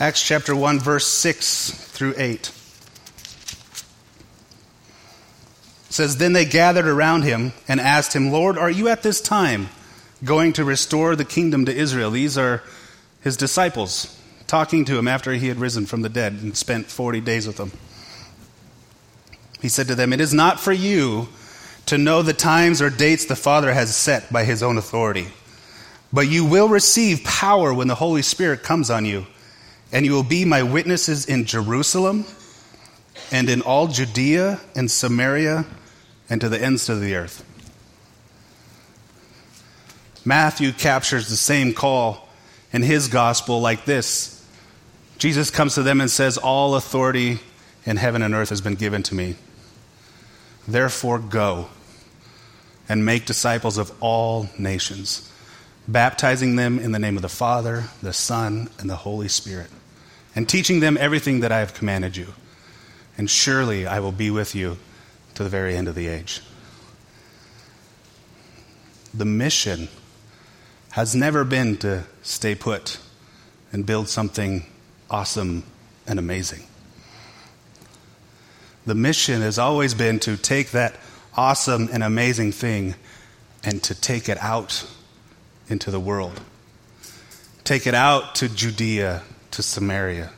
Acts 0.00 0.22
chapter 0.22 0.56
1, 0.56 0.80
verse 0.80 1.06
6 1.06 1.72
through 1.90 2.14
8. 2.16 2.55
Says, 5.96 6.18
Then 6.18 6.34
they 6.34 6.44
gathered 6.44 6.86
around 6.86 7.22
him 7.22 7.52
and 7.66 7.80
asked 7.80 8.14
him, 8.14 8.30
Lord, 8.30 8.58
are 8.58 8.70
you 8.70 8.88
at 8.88 9.02
this 9.02 9.20
time 9.20 9.68
going 10.22 10.52
to 10.54 10.64
restore 10.64 11.16
the 11.16 11.24
kingdom 11.24 11.64
to 11.64 11.74
Israel? 11.74 12.10
These 12.10 12.38
are 12.38 12.62
his 13.22 13.36
disciples 13.36 14.16
talking 14.46 14.84
to 14.84 14.98
him 14.98 15.08
after 15.08 15.32
he 15.32 15.48
had 15.48 15.58
risen 15.58 15.86
from 15.86 16.02
the 16.02 16.08
dead 16.08 16.34
and 16.34 16.56
spent 16.56 16.86
40 16.86 17.20
days 17.22 17.46
with 17.46 17.56
them. 17.56 17.72
He 19.60 19.68
said 19.68 19.88
to 19.88 19.94
them, 19.94 20.12
It 20.12 20.20
is 20.20 20.34
not 20.34 20.60
for 20.60 20.72
you 20.72 21.28
to 21.86 21.98
know 21.98 22.22
the 22.22 22.32
times 22.32 22.82
or 22.82 22.90
dates 22.90 23.24
the 23.24 23.34
Father 23.34 23.72
has 23.72 23.94
set 23.96 24.32
by 24.32 24.44
his 24.44 24.62
own 24.62 24.76
authority, 24.76 25.28
but 26.12 26.28
you 26.28 26.44
will 26.44 26.68
receive 26.68 27.24
power 27.24 27.72
when 27.72 27.88
the 27.88 27.94
Holy 27.94 28.22
Spirit 28.22 28.62
comes 28.62 28.90
on 28.90 29.04
you, 29.04 29.26
and 29.92 30.04
you 30.04 30.12
will 30.12 30.22
be 30.22 30.44
my 30.44 30.62
witnesses 30.62 31.26
in 31.26 31.46
Jerusalem 31.46 32.26
and 33.32 33.48
in 33.48 33.62
all 33.62 33.88
Judea 33.88 34.60
and 34.74 34.90
Samaria 34.90 35.64
and 36.28 36.40
to 36.40 36.48
the 36.48 36.60
ends 36.60 36.88
of 36.88 37.00
the 37.00 37.14
earth. 37.14 37.44
Matthew 40.24 40.72
captures 40.72 41.28
the 41.28 41.36
same 41.36 41.72
call 41.72 42.28
in 42.72 42.82
his 42.82 43.08
gospel 43.08 43.60
like 43.60 43.84
this 43.84 44.36
Jesus 45.18 45.50
comes 45.50 45.74
to 45.74 45.82
them 45.82 46.00
and 46.00 46.10
says, 46.10 46.36
All 46.36 46.74
authority 46.74 47.38
in 47.84 47.96
heaven 47.96 48.22
and 48.22 48.34
earth 48.34 48.50
has 48.50 48.60
been 48.60 48.74
given 48.74 49.02
to 49.04 49.14
me. 49.14 49.36
Therefore, 50.68 51.18
go 51.18 51.68
and 52.88 53.04
make 53.04 53.24
disciples 53.24 53.78
of 53.78 53.92
all 54.00 54.48
nations, 54.58 55.30
baptizing 55.88 56.56
them 56.56 56.78
in 56.78 56.92
the 56.92 56.98
name 56.98 57.16
of 57.16 57.22
the 57.22 57.28
Father, 57.28 57.84
the 58.02 58.12
Son, 58.12 58.68
and 58.78 58.90
the 58.90 58.96
Holy 58.96 59.28
Spirit, 59.28 59.70
and 60.34 60.48
teaching 60.48 60.80
them 60.80 60.98
everything 61.00 61.40
that 61.40 61.52
I 61.52 61.60
have 61.60 61.74
commanded 61.74 62.16
you. 62.16 62.34
And 63.16 63.30
surely 63.30 63.86
I 63.86 64.00
will 64.00 64.12
be 64.12 64.30
with 64.30 64.54
you 64.54 64.76
to 65.36 65.44
the 65.44 65.48
very 65.48 65.76
end 65.76 65.86
of 65.86 65.94
the 65.94 66.08
age. 66.08 66.42
The 69.14 69.24
mission 69.24 69.88
has 70.90 71.14
never 71.14 71.44
been 71.44 71.76
to 71.78 72.04
stay 72.22 72.54
put 72.54 72.98
and 73.70 73.86
build 73.86 74.08
something 74.08 74.66
awesome 75.10 75.62
and 76.06 76.18
amazing. 76.18 76.62
The 78.86 78.94
mission 78.94 79.42
has 79.42 79.58
always 79.58 79.94
been 79.94 80.18
to 80.20 80.36
take 80.36 80.70
that 80.70 80.96
awesome 81.36 81.88
and 81.92 82.02
amazing 82.02 82.52
thing 82.52 82.94
and 83.62 83.82
to 83.82 83.94
take 83.94 84.28
it 84.28 84.38
out 84.38 84.86
into 85.68 85.90
the 85.90 86.00
world. 86.00 86.40
Take 87.64 87.86
it 87.86 87.94
out 87.94 88.36
to 88.36 88.48
Judea, 88.48 89.22
to 89.50 89.62
Samaria, 89.62 90.30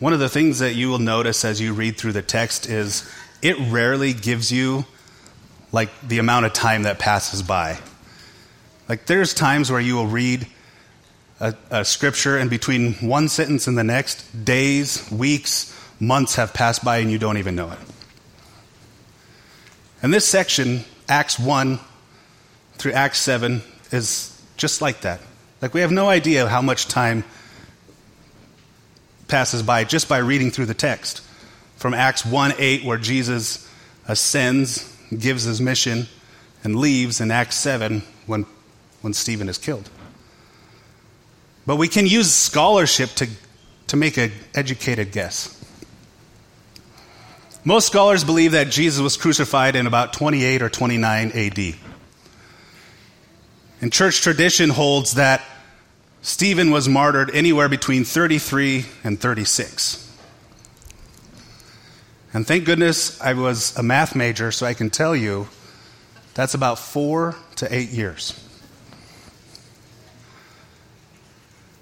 One 0.00 0.14
of 0.14 0.18
the 0.18 0.30
things 0.30 0.60
that 0.60 0.74
you 0.74 0.88
will 0.88 0.98
notice 0.98 1.44
as 1.44 1.60
you 1.60 1.74
read 1.74 1.98
through 1.98 2.12
the 2.12 2.22
text 2.22 2.66
is 2.66 3.08
it 3.42 3.58
rarely 3.70 4.14
gives 4.14 4.50
you 4.50 4.86
like 5.72 5.90
the 6.00 6.18
amount 6.18 6.46
of 6.46 6.54
time 6.54 6.84
that 6.84 6.98
passes 6.98 7.42
by. 7.42 7.78
Like 8.88 9.04
there's 9.04 9.34
times 9.34 9.70
where 9.70 9.78
you 9.80 9.96
will 9.96 10.06
read 10.06 10.46
a, 11.38 11.54
a, 11.70 11.84
scripture 11.84 12.38
and 12.38 12.48
between 12.48 12.94
one 12.94 13.28
sentence 13.28 13.66
and 13.66 13.76
the 13.76 13.84
next, 13.84 14.44
days, 14.44 15.06
weeks, 15.12 15.76
months 16.00 16.36
have 16.36 16.54
passed 16.54 16.82
by 16.82 16.98
and 16.98 17.10
you 17.10 17.18
don't 17.18 17.36
even 17.36 17.54
know 17.54 17.70
it. 17.70 17.78
And 20.02 20.14
this 20.14 20.26
section, 20.26 20.84
Acts 21.10 21.38
1 21.38 21.78
through 22.78 22.92
Acts 22.92 23.18
7, 23.18 23.60
is 23.92 24.42
just 24.56 24.80
like 24.80 25.02
that. 25.02 25.20
Like 25.60 25.74
we 25.74 25.82
have 25.82 25.92
no 25.92 26.08
idea 26.08 26.48
how 26.48 26.62
much 26.62 26.88
time 26.88 27.22
passes 29.30 29.62
by 29.62 29.84
just 29.84 30.08
by 30.08 30.18
reading 30.18 30.50
through 30.50 30.66
the 30.66 30.74
text. 30.74 31.22
From 31.76 31.94
Acts 31.94 32.26
1 32.26 32.54
8, 32.58 32.84
where 32.84 32.98
Jesus 32.98 33.66
ascends, 34.06 34.94
gives 35.16 35.44
his 35.44 35.60
mission, 35.60 36.06
and 36.62 36.76
leaves, 36.76 37.20
in 37.20 37.30
Acts 37.30 37.56
7, 37.56 38.02
when, 38.26 38.44
when 39.00 39.14
Stephen 39.14 39.48
is 39.48 39.56
killed. 39.56 39.88
But 41.66 41.76
we 41.76 41.88
can 41.88 42.06
use 42.06 42.32
scholarship 42.34 43.10
to, 43.10 43.28
to 43.86 43.96
make 43.96 44.18
an 44.18 44.32
educated 44.54 45.12
guess. 45.12 45.56
Most 47.64 47.86
scholars 47.86 48.24
believe 48.24 48.52
that 48.52 48.70
Jesus 48.70 49.00
was 49.00 49.16
crucified 49.16 49.76
in 49.76 49.86
about 49.86 50.12
28 50.12 50.62
or 50.62 50.68
29 50.68 51.32
AD. 51.32 51.74
And 53.82 53.92
church 53.92 54.20
tradition 54.22 54.70
holds 54.70 55.14
that 55.14 55.42
Stephen 56.22 56.70
was 56.70 56.88
martyred 56.88 57.30
anywhere 57.34 57.68
between 57.68 58.04
33 58.04 58.84
and 59.02 59.18
36. 59.18 60.06
And 62.32 62.46
thank 62.46 62.64
goodness 62.64 63.20
I 63.20 63.32
was 63.32 63.76
a 63.76 63.82
math 63.82 64.14
major, 64.14 64.52
so 64.52 64.66
I 64.66 64.74
can 64.74 64.90
tell 64.90 65.16
you 65.16 65.48
that's 66.34 66.54
about 66.54 66.78
four 66.78 67.34
to 67.56 67.74
eight 67.74 67.90
years. 67.90 68.38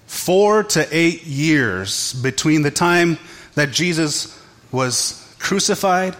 Four 0.07 0.63
to 0.63 0.87
eight 0.91 1.25
years 1.25 2.13
between 2.13 2.63
the 2.63 2.71
time 2.71 3.19
that 3.55 3.71
Jesus 3.71 4.35
was 4.71 5.35
crucified, 5.37 6.15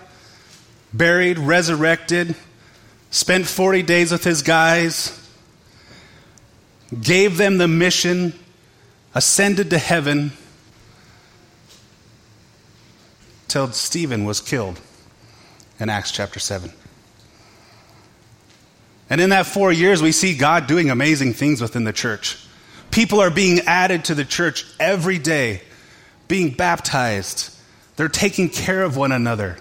buried, 0.94 1.40
resurrected, 1.40 2.36
spent 3.12 3.48
40 3.48 3.82
days 3.84 4.12
with 4.12 4.24
his 4.24 4.42
guys, 4.42 5.19
gave 7.02 7.38
them 7.38 7.58
the 7.58 7.68
mission, 7.68 8.34
ascended 9.14 9.70
to 9.70 9.78
heaven, 9.78 10.32
till 13.48 13.72
Stephen 13.72 14.26
was 14.26 14.42
killed 14.42 14.80
in 15.80 15.90
Acts 15.90 16.12
chapter 16.12 16.40
7. 16.40 16.72
And 19.10 19.20
in 19.20 19.32
that 19.32 19.48
four 19.48 19.72
years, 19.72 20.02
we 20.02 20.12
see 20.12 20.36
God 20.36 20.68
doing 20.68 20.90
amazing 20.90 21.34
things 21.34 21.62
within 21.62 21.84
the 21.84 21.94
church. 21.94 22.38
People 22.92 23.20
are 23.20 23.32
being 23.32 23.62
added 23.62 24.06
to 24.06 24.16
the 24.16 24.26
church 24.26 24.66
every 24.80 25.18
day, 25.18 25.62
being 26.28 26.52
baptized. 26.52 27.56
They're 27.96 28.08
taking 28.08 28.50
care 28.50 28.84
of 28.84 28.96
one 28.96 29.12
another. 29.12 29.58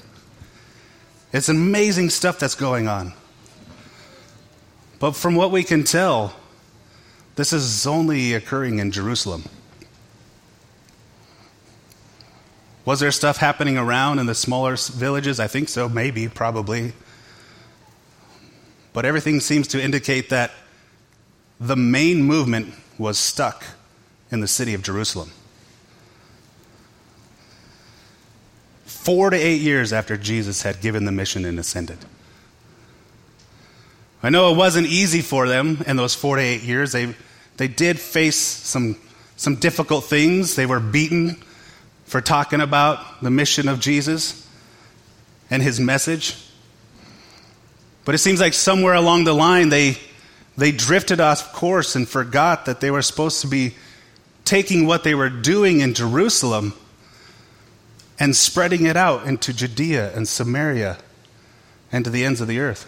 It's 1.32 1.48
amazing 1.48 2.10
stuff 2.10 2.38
that's 2.38 2.54
going 2.54 2.88
on. 2.88 3.12
But 4.98 5.12
from 5.12 5.34
what 5.34 5.50
we 5.50 5.62
can 5.62 5.84
tell, 5.84 6.34
this 7.38 7.52
is 7.52 7.86
only 7.86 8.34
occurring 8.34 8.80
in 8.80 8.90
Jerusalem. 8.90 9.44
Was 12.84 12.98
there 12.98 13.12
stuff 13.12 13.36
happening 13.36 13.78
around 13.78 14.18
in 14.18 14.26
the 14.26 14.34
smaller 14.34 14.74
villages? 14.76 15.38
I 15.38 15.46
think 15.46 15.68
so, 15.68 15.88
maybe, 15.88 16.26
probably. 16.26 16.94
But 18.92 19.04
everything 19.04 19.38
seems 19.38 19.68
to 19.68 19.80
indicate 19.80 20.30
that 20.30 20.50
the 21.60 21.76
main 21.76 22.24
movement 22.24 22.74
was 22.98 23.20
stuck 23.20 23.64
in 24.32 24.40
the 24.40 24.48
city 24.48 24.74
of 24.74 24.82
Jerusalem. 24.82 25.30
Four 28.84 29.30
to 29.30 29.36
eight 29.36 29.60
years 29.60 29.92
after 29.92 30.16
Jesus 30.16 30.62
had 30.62 30.80
given 30.80 31.04
the 31.04 31.12
mission 31.12 31.44
and 31.44 31.56
ascended. 31.56 31.98
I 34.24 34.30
know 34.30 34.52
it 34.52 34.56
wasn't 34.56 34.88
easy 34.88 35.20
for 35.20 35.46
them 35.46 35.84
in 35.86 35.96
those 35.96 36.16
four 36.16 36.34
to 36.34 36.42
eight 36.42 36.62
years. 36.62 36.90
They 36.90 37.14
they 37.58 37.68
did 37.68 38.00
face 38.00 38.36
some, 38.36 38.96
some 39.36 39.56
difficult 39.56 40.04
things. 40.04 40.56
They 40.56 40.64
were 40.64 40.80
beaten 40.80 41.42
for 42.06 42.20
talking 42.20 42.60
about 42.60 43.22
the 43.22 43.30
mission 43.30 43.68
of 43.68 43.80
Jesus 43.80 44.48
and 45.50 45.62
his 45.62 45.78
message. 45.78 46.36
But 48.04 48.14
it 48.14 48.18
seems 48.18 48.40
like 48.40 48.54
somewhere 48.54 48.94
along 48.94 49.24
the 49.24 49.34
line 49.34 49.68
they, 49.68 49.98
they 50.56 50.72
drifted 50.72 51.20
off 51.20 51.52
course 51.52 51.94
and 51.94 52.08
forgot 52.08 52.64
that 52.66 52.80
they 52.80 52.90
were 52.90 53.02
supposed 53.02 53.42
to 53.42 53.48
be 53.48 53.74
taking 54.44 54.86
what 54.86 55.04
they 55.04 55.14
were 55.14 55.28
doing 55.28 55.80
in 55.80 55.92
Jerusalem 55.92 56.72
and 58.18 58.34
spreading 58.34 58.86
it 58.86 58.96
out 58.96 59.26
into 59.26 59.52
Judea 59.52 60.14
and 60.14 60.26
Samaria 60.26 60.98
and 61.92 62.04
to 62.04 62.10
the 62.10 62.24
ends 62.24 62.40
of 62.40 62.48
the 62.48 62.60
earth. 62.60 62.86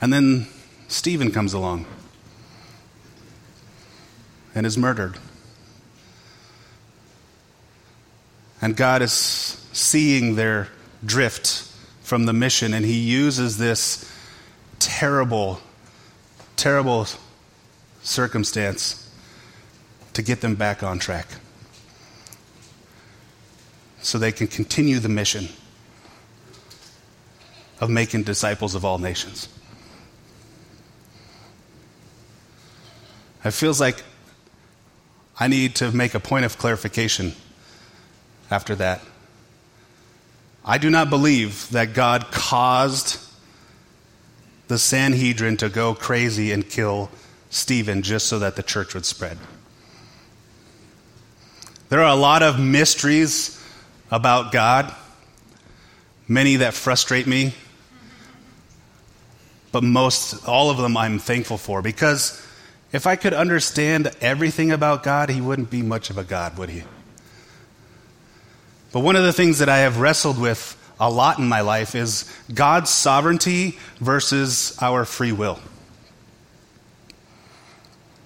And 0.00 0.12
then 0.12 0.46
Stephen 0.88 1.30
comes 1.30 1.52
along 1.52 1.86
and 4.54 4.64
is 4.64 4.78
murdered. 4.78 5.18
And 8.60 8.76
God 8.76 9.02
is 9.02 9.12
seeing 9.12 10.34
their 10.34 10.68
drift 11.04 11.64
from 12.02 12.24
the 12.26 12.32
mission, 12.32 12.74
and 12.74 12.84
He 12.84 12.98
uses 12.98 13.58
this 13.58 14.10
terrible, 14.78 15.60
terrible 16.56 17.06
circumstance 18.02 19.08
to 20.14 20.22
get 20.22 20.40
them 20.40 20.54
back 20.54 20.82
on 20.82 20.98
track 20.98 21.26
so 24.00 24.18
they 24.18 24.32
can 24.32 24.46
continue 24.46 24.98
the 24.98 25.08
mission 25.08 25.48
of 27.80 27.90
making 27.90 28.22
disciples 28.24 28.74
of 28.74 28.84
all 28.84 28.98
nations. 28.98 29.48
It 33.44 33.52
feels 33.52 33.80
like 33.80 34.02
I 35.38 35.46
need 35.48 35.76
to 35.76 35.92
make 35.92 36.14
a 36.14 36.20
point 36.20 36.44
of 36.44 36.58
clarification 36.58 37.34
after 38.50 38.74
that. 38.76 39.00
I 40.64 40.78
do 40.78 40.90
not 40.90 41.08
believe 41.08 41.70
that 41.70 41.94
God 41.94 42.30
caused 42.30 43.20
the 44.66 44.78
Sanhedrin 44.78 45.56
to 45.58 45.68
go 45.68 45.94
crazy 45.94 46.52
and 46.52 46.68
kill 46.68 47.10
Stephen 47.50 48.02
just 48.02 48.26
so 48.26 48.38
that 48.40 48.56
the 48.56 48.62
church 48.62 48.94
would 48.94 49.06
spread. 49.06 49.38
There 51.88 52.00
are 52.00 52.12
a 52.12 52.20
lot 52.20 52.42
of 52.42 52.60
mysteries 52.60 53.62
about 54.10 54.52
God, 54.52 54.94
many 56.26 56.56
that 56.56 56.74
frustrate 56.74 57.26
me, 57.26 57.54
but 59.72 59.82
most, 59.82 60.46
all 60.46 60.70
of 60.70 60.76
them 60.76 60.96
I'm 60.96 61.18
thankful 61.18 61.56
for 61.56 61.80
because 61.80 62.46
if 62.92 63.06
I 63.06 63.16
could 63.16 63.34
understand 63.34 64.10
everything 64.20 64.70
about 64.70 65.02
God, 65.02 65.28
he 65.28 65.40
wouldn't 65.40 65.70
be 65.70 65.82
much 65.82 66.10
of 66.10 66.18
a 66.18 66.24
God, 66.24 66.56
would 66.58 66.70
he? 66.70 66.84
But 68.92 69.00
one 69.00 69.16
of 69.16 69.24
the 69.24 69.32
things 69.32 69.58
that 69.58 69.68
I 69.68 69.78
have 69.78 69.98
wrestled 69.98 70.38
with 70.40 70.74
a 70.98 71.10
lot 71.10 71.38
in 71.38 71.48
my 71.48 71.60
life 71.60 71.94
is 71.94 72.24
God's 72.52 72.90
sovereignty 72.90 73.78
versus 74.00 74.76
our 74.80 75.04
free 75.04 75.32
will. 75.32 75.58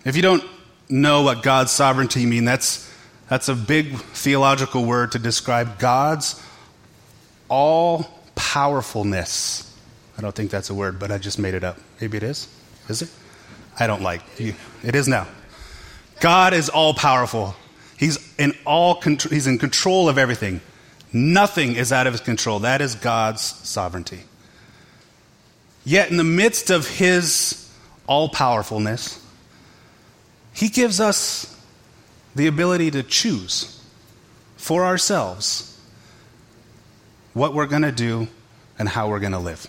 If 0.05 0.17
you 0.17 0.23
don't 0.23 0.45
know 0.89 1.23
what 1.23 1.43
God's 1.43 1.73
sovereignty 1.73 2.27
means, 2.27 2.47
that's, 2.47 2.93
that's 3.29 3.49
a 3.49 3.55
big 3.55 3.97
theological 3.97 4.85
word 4.85 5.13
to 5.13 5.19
describe 5.19 5.79
God's 5.79 6.41
all 7.49 8.07
powerfulness. 8.35 9.69
I 10.17 10.23
don't 10.23 10.35
think 10.35 10.51
that's 10.51 10.71
a 10.71 10.75
word, 10.75 10.99
but 10.99 11.11
I 11.11 11.19
just 11.19 11.39
made 11.39 11.55
it 11.55 11.65
up. 11.65 11.79
Maybe 12.01 12.17
it 12.17 12.23
is. 12.23 12.49
Is 12.89 13.03
it? 13.03 13.11
I 13.79 13.87
don't 13.87 14.03
like. 14.03 14.23
You, 14.39 14.55
It 14.83 14.95
is 14.95 15.09
now. 15.09 15.27
God 16.21 16.55
is 16.55 16.69
all 16.69 16.95
powerful. 16.95 17.57
He's 17.97 18.19
in 18.39 18.55
all 18.65 19.01
he's 19.01 19.47
in 19.47 19.59
control 19.59 20.09
of 20.09 20.19
everything. 20.19 20.61
Nothing 21.13 21.75
is 21.75 21.93
out 21.93 22.07
of 22.07 22.15
his 22.15 22.21
control. 22.21 22.61
That 22.61 22.81
is 22.81 22.95
God's 22.95 23.43
sovereignty. 23.43 24.21
Yet 25.85 26.11
in 26.11 26.17
the 26.17 26.25
midst 26.25 26.71
of 26.71 26.89
his 26.89 27.71
all 28.07 28.29
powerfulness, 28.29 29.25
he 30.53 30.69
gives 30.69 31.01
us 31.01 31.61
the 32.35 32.47
ability 32.47 32.91
to 32.93 33.03
choose 33.03 33.83
for 34.57 34.85
ourselves 34.85 35.81
what 37.33 37.53
we're 37.55 37.67
going 37.67 37.83
to 37.83 37.93
do 37.93 38.29
and 38.79 38.89
how 38.89 39.09
we're 39.09 39.21
going 39.21 39.33
to 39.33 39.39
live. 39.39 39.67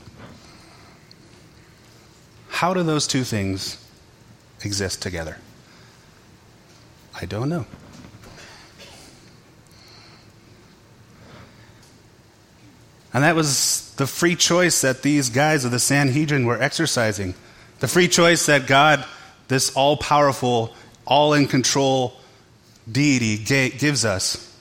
How 2.49 2.73
do 2.73 2.83
those 2.83 3.07
two 3.07 3.23
things 3.23 3.82
exist 4.65 5.02
together? 5.02 5.38
I 7.15 7.26
don't 7.26 7.49
know. 7.49 7.65
And 13.13 13.23
that 13.23 13.36
was 13.36 13.93
the 13.97 14.08
free 14.08 14.36
choice 14.36 14.82
that 14.82 15.04
these 15.04 15.30
guys 15.30 15.65
of 15.65 15.71
the 15.71 15.80
Sanhedrin 15.80 16.45
were 16.45 16.60
exercising. 16.60 17.36
The 17.80 17.88
free 17.88 18.08
choice 18.08 18.47
that 18.47 18.65
God, 18.65 19.06
this 19.49 19.76
all 19.76 19.97
powerful, 19.97 20.73
all 21.06 21.34
in 21.34 21.47
control 21.47 22.17
deity, 22.91 23.38
gives 23.38 24.04
us 24.04 24.52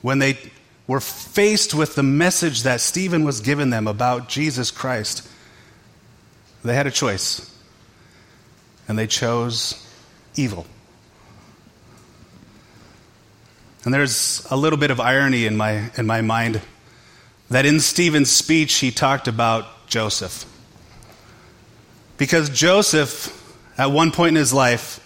when 0.00 0.20
they 0.20 0.38
were 0.86 1.00
faced 1.00 1.74
with 1.74 1.94
the 1.96 2.02
message 2.02 2.62
that 2.62 2.80
Stephen 2.80 3.24
was 3.24 3.40
given 3.40 3.70
them 3.70 3.88
about 3.88 4.28
Jesus 4.28 4.70
Christ. 4.70 5.28
They 6.62 6.74
had 6.74 6.86
a 6.86 6.90
choice, 6.92 7.51
and 8.88 8.98
they 8.98 9.06
chose 9.06 9.86
evil. 10.34 10.66
And 13.84 13.92
there's 13.92 14.46
a 14.50 14.56
little 14.56 14.78
bit 14.78 14.90
of 14.90 15.00
irony 15.00 15.46
in 15.46 15.56
my, 15.56 15.90
in 15.96 16.06
my 16.06 16.20
mind 16.20 16.60
that 17.50 17.66
in 17.66 17.80
Stephen's 17.80 18.30
speech 18.30 18.74
he 18.76 18.90
talked 18.90 19.28
about 19.28 19.88
Joseph. 19.88 20.46
Because 22.16 22.48
Joseph, 22.48 23.38
at 23.76 23.90
one 23.90 24.12
point 24.12 24.30
in 24.30 24.36
his 24.36 24.52
life, 24.52 25.00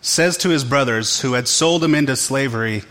says 0.00 0.36
to 0.38 0.48
his 0.48 0.64
brothers 0.64 1.20
who 1.20 1.34
had 1.34 1.46
sold 1.46 1.84
him 1.84 1.94
into 1.94 2.16
slavery, 2.16 2.82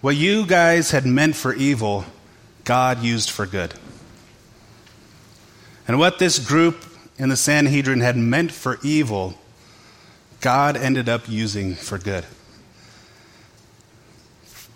What 0.00 0.16
you 0.16 0.46
guys 0.46 0.90
had 0.90 1.06
meant 1.06 1.36
for 1.36 1.54
evil, 1.54 2.04
God 2.64 3.02
used 3.02 3.30
for 3.30 3.46
good. 3.46 3.74
And 5.86 5.98
what 5.98 6.18
this 6.18 6.38
group 6.38 6.84
in 7.18 7.28
the 7.28 7.36
Sanhedrin 7.36 8.00
had 8.00 8.16
meant 8.16 8.50
for 8.52 8.78
evil, 8.82 9.34
God 10.40 10.76
ended 10.76 11.08
up 11.08 11.28
using 11.28 11.74
for 11.74 11.98
good 11.98 12.24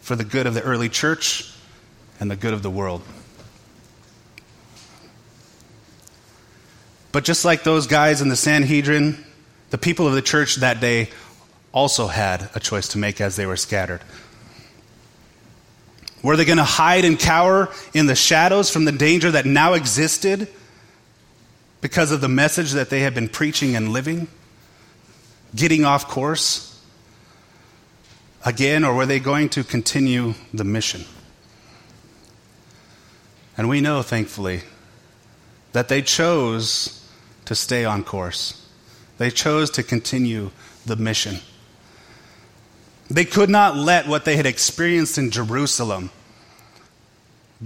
for 0.08 0.16
the 0.16 0.24
good 0.24 0.46
of 0.46 0.54
the 0.54 0.62
early 0.62 0.88
church 0.88 1.52
and 2.18 2.30
the 2.30 2.36
good 2.36 2.54
of 2.54 2.62
the 2.62 2.70
world. 2.70 3.02
But 7.12 7.24
just 7.24 7.44
like 7.44 7.62
those 7.62 7.86
guys 7.86 8.22
in 8.22 8.30
the 8.30 8.36
Sanhedrin, 8.36 9.22
the 9.68 9.76
people 9.76 10.06
of 10.06 10.14
the 10.14 10.22
church 10.22 10.56
that 10.56 10.80
day 10.80 11.10
also 11.72 12.06
had 12.06 12.48
a 12.54 12.60
choice 12.60 12.88
to 12.88 12.98
make 12.98 13.20
as 13.20 13.36
they 13.36 13.44
were 13.44 13.58
scattered. 13.58 14.00
Were 16.22 16.38
they 16.38 16.46
going 16.46 16.56
to 16.56 16.64
hide 16.64 17.04
and 17.04 17.18
cower 17.18 17.68
in 17.92 18.06
the 18.06 18.16
shadows 18.16 18.70
from 18.70 18.86
the 18.86 18.92
danger 18.92 19.32
that 19.32 19.44
now 19.44 19.74
existed 19.74 20.48
because 21.80 22.12
of 22.12 22.20
the 22.20 22.28
message 22.28 22.72
that 22.72 22.90
they 22.90 23.00
had 23.00 23.14
been 23.14 23.28
preaching 23.28 23.76
and 23.76 23.90
living? 23.90 24.28
Getting 25.54 25.84
off 25.84 26.08
course? 26.08 26.68
again, 28.44 28.84
or 28.84 28.94
were 28.94 29.06
they 29.06 29.20
going 29.20 29.48
to 29.50 29.64
continue 29.64 30.34
the 30.52 30.64
mission? 30.64 31.04
And 33.56 33.68
we 33.68 33.80
know, 33.80 34.02
thankfully, 34.02 34.62
that 35.72 35.88
they 35.88 36.02
chose 36.02 37.06
to 37.44 37.54
stay 37.54 37.84
on 37.84 38.04
course. 38.04 38.66
They 39.18 39.30
chose 39.30 39.70
to 39.72 39.82
continue 39.82 40.50
the 40.86 40.96
mission. 40.96 41.38
They 43.10 43.24
could 43.24 43.50
not 43.50 43.76
let 43.76 44.06
what 44.06 44.24
they 44.24 44.36
had 44.36 44.46
experienced 44.46 45.18
in 45.18 45.30
Jerusalem 45.30 46.10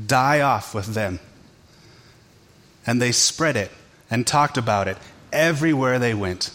die 0.07 0.40
off 0.40 0.75
with 0.75 0.94
them. 0.94 1.20
And 2.87 3.01
they 3.01 3.12
spread 3.12 3.57
it 3.57 3.70
and 4.12 4.27
talked 4.27 4.59
about 4.59 4.87
it 4.88 4.98
everywhere 5.33 5.98
they 5.98 6.12
went. 6.12 6.51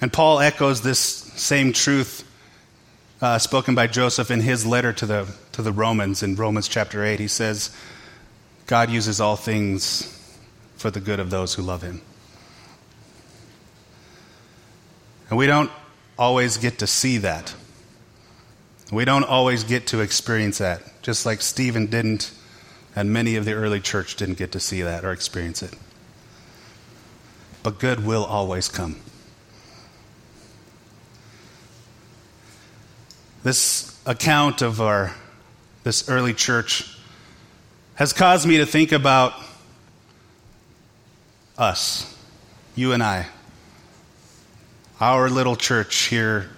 And 0.00 0.10
Paul 0.10 0.40
echoes 0.40 0.80
this 0.80 0.98
same 0.98 1.74
truth 1.74 2.26
uh, 3.20 3.38
spoken 3.38 3.74
by 3.74 3.86
Joseph 3.86 4.30
in 4.30 4.40
his 4.40 4.64
letter 4.64 4.94
to 4.94 5.04
the, 5.04 5.34
to 5.52 5.60
the 5.60 5.70
Romans 5.70 6.22
in 6.22 6.34
Romans 6.34 6.66
chapter 6.66 7.04
8. 7.04 7.20
He 7.20 7.28
says, 7.28 7.76
God 8.66 8.88
uses 8.88 9.20
all 9.20 9.36
things 9.36 10.16
for 10.78 10.90
the 10.90 11.00
good 11.00 11.20
of 11.20 11.28
those 11.28 11.52
who 11.52 11.62
love 11.62 11.82
him. 11.82 12.00
And 15.28 15.38
we 15.38 15.46
don't 15.46 15.70
always 16.18 16.56
get 16.56 16.78
to 16.78 16.86
see 16.86 17.18
that. 17.18 17.54
We 18.90 19.04
don't 19.04 19.24
always 19.24 19.62
get 19.62 19.88
to 19.88 20.00
experience 20.00 20.56
that, 20.58 21.02
just 21.02 21.26
like 21.26 21.42
Stephen 21.42 21.86
didn't, 21.86 22.32
and 22.94 23.12
many 23.12 23.36
of 23.36 23.44
the 23.44 23.52
early 23.52 23.80
church 23.80 24.16
didn't 24.16 24.38
get 24.38 24.52
to 24.52 24.60
see 24.60 24.82
that 24.82 25.04
or 25.04 25.12
experience 25.12 25.62
it. 25.62 25.74
But 27.62 27.78
good 27.78 28.04
will 28.04 28.24
always 28.24 28.68
come. 28.68 28.96
This 33.42 34.00
account 34.06 34.62
of 34.62 34.80
our 34.80 35.14
this 35.82 36.08
early 36.08 36.34
church 36.34 36.96
has 37.94 38.12
caused 38.12 38.46
me 38.46 38.58
to 38.58 38.66
think 38.66 38.92
about 38.92 39.34
us, 41.56 42.16
you 42.74 42.92
and 42.92 43.02
I, 43.02 43.26
our 45.00 45.30
little 45.30 45.56
church 45.56 46.08
here 46.08 46.50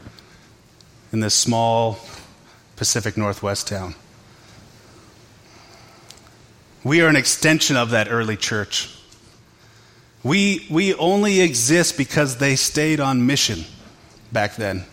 in 1.13 1.21
this 1.21 1.35
small 1.35 1.99
Pacific 2.77 3.17
Northwest 3.17 3.69
town. 3.69 3.95
We 6.85 7.01
are 7.01 7.09
an 7.09 7.17
extension 7.17 7.77
of 7.77 7.91
that 7.91 8.11
early 8.11 8.37
church. 8.37 8.97
We, 10.25 10.67
we 10.71 10.95
only 10.95 11.41
exist 11.41 11.97
because 11.97 12.39
they 12.39 12.57
stayed 12.57 13.01
on 13.01 13.27
mission 13.27 13.65
back 14.33 14.57
then 14.57 14.85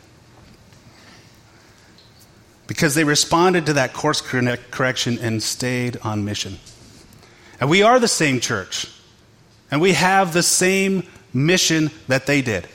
because 2.69 2.93
they 2.93 3.03
responded 3.03 3.65
to 3.65 3.73
that 3.73 3.93
course 3.93 4.21
correction 4.21 5.17
and 5.17 5.41
stayed 5.41 5.97
on 6.03 6.23
mission. 6.23 6.59
And 7.59 7.67
we 7.67 7.81
are 7.81 7.99
the 7.99 8.07
same 8.07 8.39
church, 8.39 8.87
and 9.71 9.81
we 9.81 9.93
have 9.93 10.33
the 10.33 10.43
same 10.43 11.03
mission 11.33 11.89
that 12.07 12.27
they 12.27 12.43
did. 12.43 12.67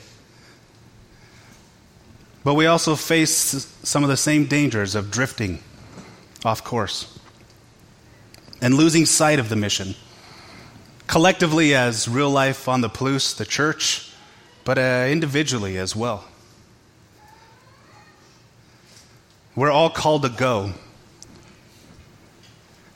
But 2.43 2.55
we 2.55 2.65
also 2.65 2.97
face 2.97 3.31
some 3.83 4.03
of 4.03 4.09
the 4.09 4.17
same 4.17 4.47
dangers 4.47 4.95
of 4.95 5.11
drifting 5.11 5.59
off 6.43 6.61
course 6.61 7.14
and 8.61 8.73
losing 8.73 9.05
sight 9.05 9.39
of 9.39 9.49
the 9.49 9.55
mission. 9.55 9.95
Collectively, 11.07 11.75
as 11.75 12.07
real 12.07 12.29
life 12.29 12.67
on 12.67 12.81
the 12.81 12.89
Palouse, 12.89 13.35
the 13.35 13.45
church, 13.45 14.11
but 14.63 14.77
uh, 14.77 15.07
individually 15.09 15.77
as 15.77 15.95
well. 15.95 16.25
We're 19.55 19.71
all 19.71 19.89
called 19.89 20.23
to 20.23 20.29
go. 20.29 20.73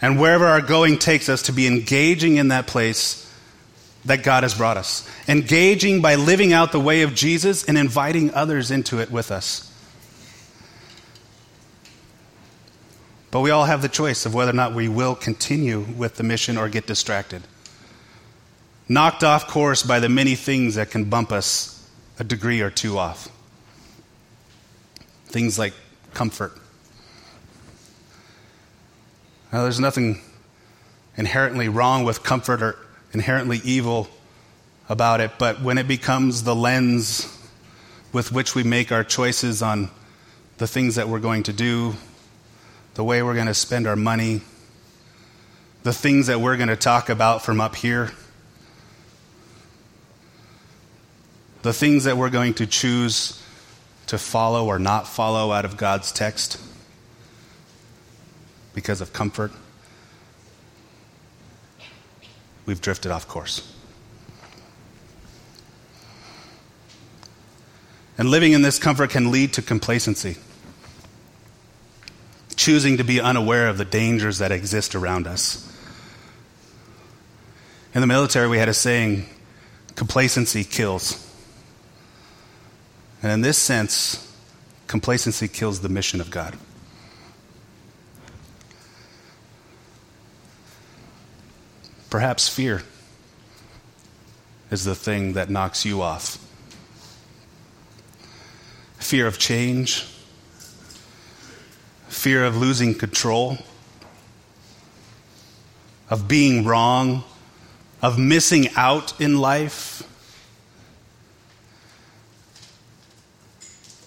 And 0.01 0.19
wherever 0.19 0.45
our 0.45 0.61
going 0.61 0.97
takes 0.97 1.29
us, 1.29 1.43
to 1.43 1.51
be 1.51 1.67
engaging 1.67 2.37
in 2.37 2.49
that 2.49 2.67
place 2.67 3.25
that 4.05 4.23
God 4.23 4.43
has 4.43 4.55
brought 4.55 4.77
us. 4.77 5.07
Engaging 5.27 6.01
by 6.01 6.15
living 6.15 6.53
out 6.53 6.71
the 6.71 6.79
way 6.79 7.01
of 7.01 7.13
Jesus 7.13 7.65
and 7.65 7.77
inviting 7.77 8.33
others 8.33 8.71
into 8.71 8.99
it 8.99 9.11
with 9.11 9.31
us. 9.31 9.68
But 13.31 13.41
we 13.41 13.51
all 13.51 13.65
have 13.65 13.81
the 13.81 13.89
choice 13.89 14.25
of 14.25 14.33
whether 14.33 14.51
or 14.51 14.55
not 14.55 14.73
we 14.73 14.87
will 14.87 15.15
continue 15.15 15.81
with 15.81 16.15
the 16.15 16.23
mission 16.23 16.57
or 16.57 16.67
get 16.67 16.87
distracted. 16.87 17.43
Knocked 18.87 19.23
off 19.23 19.47
course 19.47 19.83
by 19.83 19.99
the 19.99 20.09
many 20.09 20.35
things 20.35 20.75
that 20.75 20.89
can 20.89 21.05
bump 21.05 21.31
us 21.31 21.87
a 22.17 22.23
degree 22.23 22.61
or 22.61 22.71
two 22.71 22.97
off. 22.97 23.29
Things 25.27 25.59
like 25.59 25.73
comfort. 26.13 26.53
Now, 29.53 29.63
there's 29.63 29.79
nothing 29.79 30.21
inherently 31.15 31.69
wrong 31.69 32.03
with 32.03 32.23
comfort 32.23 32.61
or 32.61 32.75
inherently 33.13 33.61
evil 33.63 34.07
about 34.87 35.21
it, 35.21 35.31
but 35.37 35.61
when 35.61 35.77
it 35.77 35.87
becomes 35.87 36.43
the 36.43 36.55
lens 36.55 37.37
with 38.11 38.31
which 38.31 38.55
we 38.55 38.63
make 38.63 38.91
our 38.91 39.03
choices 39.03 39.61
on 39.61 39.89
the 40.57 40.67
things 40.67 40.95
that 40.95 41.09
we're 41.09 41.19
going 41.19 41.43
to 41.43 41.53
do, 41.53 41.93
the 42.95 43.03
way 43.03 43.23
we're 43.23 43.35
going 43.35 43.47
to 43.47 43.53
spend 43.53 43.87
our 43.87 43.95
money, 43.95 44.41
the 45.83 45.93
things 45.93 46.27
that 46.27 46.41
we're 46.41 46.57
going 46.57 46.69
to 46.69 46.75
talk 46.75 47.09
about 47.09 47.43
from 47.43 47.61
up 47.61 47.75
here, 47.75 48.11
the 51.61 51.73
things 51.73 52.05
that 52.05 52.17
we're 52.17 52.29
going 52.29 52.53
to 52.55 52.65
choose 52.65 53.41
to 54.07 54.17
follow 54.17 54.65
or 54.65 54.79
not 54.79 55.07
follow 55.07 55.51
out 55.51 55.65
of 55.65 55.77
God's 55.77 56.11
text 56.11 56.59
because 58.73 59.01
of 59.01 59.13
comfort, 59.13 59.51
we've 62.65 62.81
drifted 62.81 63.11
off 63.11 63.27
course. 63.27 63.75
And 68.17 68.29
living 68.29 68.51
in 68.51 68.61
this 68.61 68.77
comfort 68.77 69.11
can 69.11 69.31
lead 69.31 69.53
to 69.53 69.61
complacency, 69.61 70.37
choosing 72.59 72.97
to 72.97 73.05
be 73.05 73.21
unaware 73.21 73.69
of 73.69 73.77
the 73.77 73.85
dangers 73.85 74.39
that 74.39 74.51
exist 74.51 74.93
around 74.93 75.27
us. 75.27 75.65
In 77.95 78.01
the 78.01 78.07
military, 78.07 78.49
we 78.49 78.57
had 78.57 78.67
a 78.67 78.73
saying 78.73 79.25
complacency 79.95 80.65
kills. 80.65 81.25
And 83.23 83.31
in 83.31 83.39
this 83.39 83.57
sense, 83.57 84.29
complacency 84.87 85.47
kills 85.47 85.79
the 85.79 85.87
mission 85.87 86.19
of 86.19 86.31
God. 86.31 86.57
Perhaps 92.09 92.49
fear 92.49 92.83
is 94.69 94.83
the 94.83 94.95
thing 94.95 95.31
that 95.31 95.49
knocks 95.49 95.85
you 95.85 96.01
off. 96.01 96.37
Fear 98.97 99.27
of 99.27 99.39
change, 99.39 100.05
fear 102.19 102.45
of 102.45 102.57
losing 102.57 102.93
control, 102.93 103.57
of 106.09 106.27
being 106.27 106.65
wrong 106.65 107.23
of 108.01 108.17
missing 108.17 108.67
out 108.75 109.19
in 109.19 109.39
life, 109.39 110.03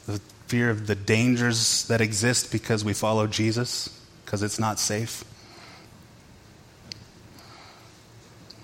the 0.06 0.20
fear 0.46 0.70
of 0.70 0.86
the 0.86 0.94
dangers 0.94 1.86
that 1.88 2.00
exist 2.00 2.50
because 2.50 2.84
we 2.84 2.94
follow 2.94 3.26
Jesus, 3.26 4.00
because 4.24 4.42
it's 4.42 4.58
not 4.58 4.78
safe. 4.78 5.24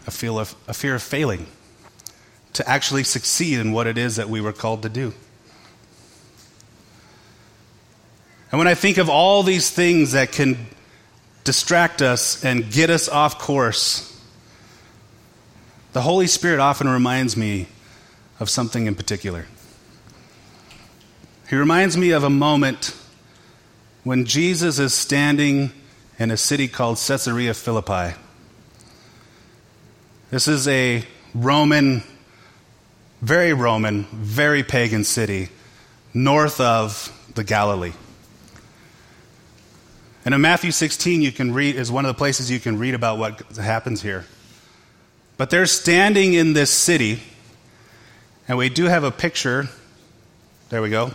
A, 0.07 0.29
of, 0.31 0.57
a 0.67 0.73
fear 0.73 0.95
of 0.95 1.03
failing, 1.03 1.47
to 2.55 2.67
actually 2.69 3.05
succeed 3.05 3.59
in 3.59 3.73
what 3.73 3.87
it 3.87 3.99
is 3.99 4.17
that 4.17 4.31
we 4.31 4.41
were 4.41 4.55
called 4.55 4.83
to 4.83 4.89
do. 4.89 5.13
And 8.51 8.59
when 8.59 8.67
I 8.67 8.75
think 8.75 8.99
of 8.99 9.11
all 9.11 9.43
these 9.43 9.71
things 9.71 10.13
that 10.13 10.33
can 10.33 10.67
distract 11.45 12.01
us 12.01 12.45
and 12.45 12.71
get 12.71 12.89
us 12.91 13.09
off 13.09 13.39
course, 13.39 14.05
the 15.93 16.01
Holy 16.01 16.27
Spirit 16.27 16.61
often 16.61 16.89
reminds 16.89 17.37
me 17.37 17.67
of 18.41 18.49
something 18.49 18.87
in 18.87 18.95
particular. 18.95 19.47
He 21.51 21.57
reminds 21.57 21.97
me 21.97 22.11
of 22.11 22.25
a 22.25 22.31
moment 22.31 22.95
when 24.05 24.25
Jesus 24.25 24.79
is 24.79 24.95
standing 24.95 25.73
in 26.19 26.31
a 26.31 26.37
city 26.37 26.69
called 26.69 26.99
Caesarea 26.99 27.55
Philippi. 27.55 28.15
This 30.31 30.49
is 30.49 30.69
a 30.69 31.05
Roman, 31.35 32.03
very 33.23 33.53
Roman, 33.53 34.05
very 34.05 34.63
pagan 34.63 35.05
city 35.05 35.49
north 36.13 36.61
of 36.61 37.13
the 37.35 37.45
Galilee. 37.45 37.93
And 40.25 40.35
in 40.35 40.41
Matthew 40.41 40.73
16, 40.73 41.23
you 41.23 41.33
can 41.33 41.55
read, 41.55 41.77
is 41.77 41.91
one 41.91 42.05
of 42.05 42.09
the 42.09 42.19
places 42.19 42.51
you 42.51 42.61
can 42.61 42.79
read 42.79 42.95
about 42.95 43.19
what 43.19 43.41
happens 43.57 44.03
here. 44.03 44.25
But 45.37 45.51
they're 45.51 45.67
standing 45.67 46.35
in 46.35 46.53
this 46.53 46.71
city, 46.71 47.23
and 48.49 48.59
we 48.59 48.69
do 48.69 48.85
have 48.85 49.05
a 49.05 49.11
picture. 49.11 49.69
There 50.69 50.83
we 50.83 50.91
go. 50.91 51.13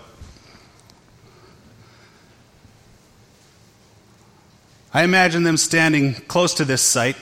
I 4.93 5.03
imagine 5.03 5.43
them 5.43 5.57
standing 5.57 6.13
close 6.13 6.53
to 6.55 6.65
this 6.65 6.81
site. 6.81 7.17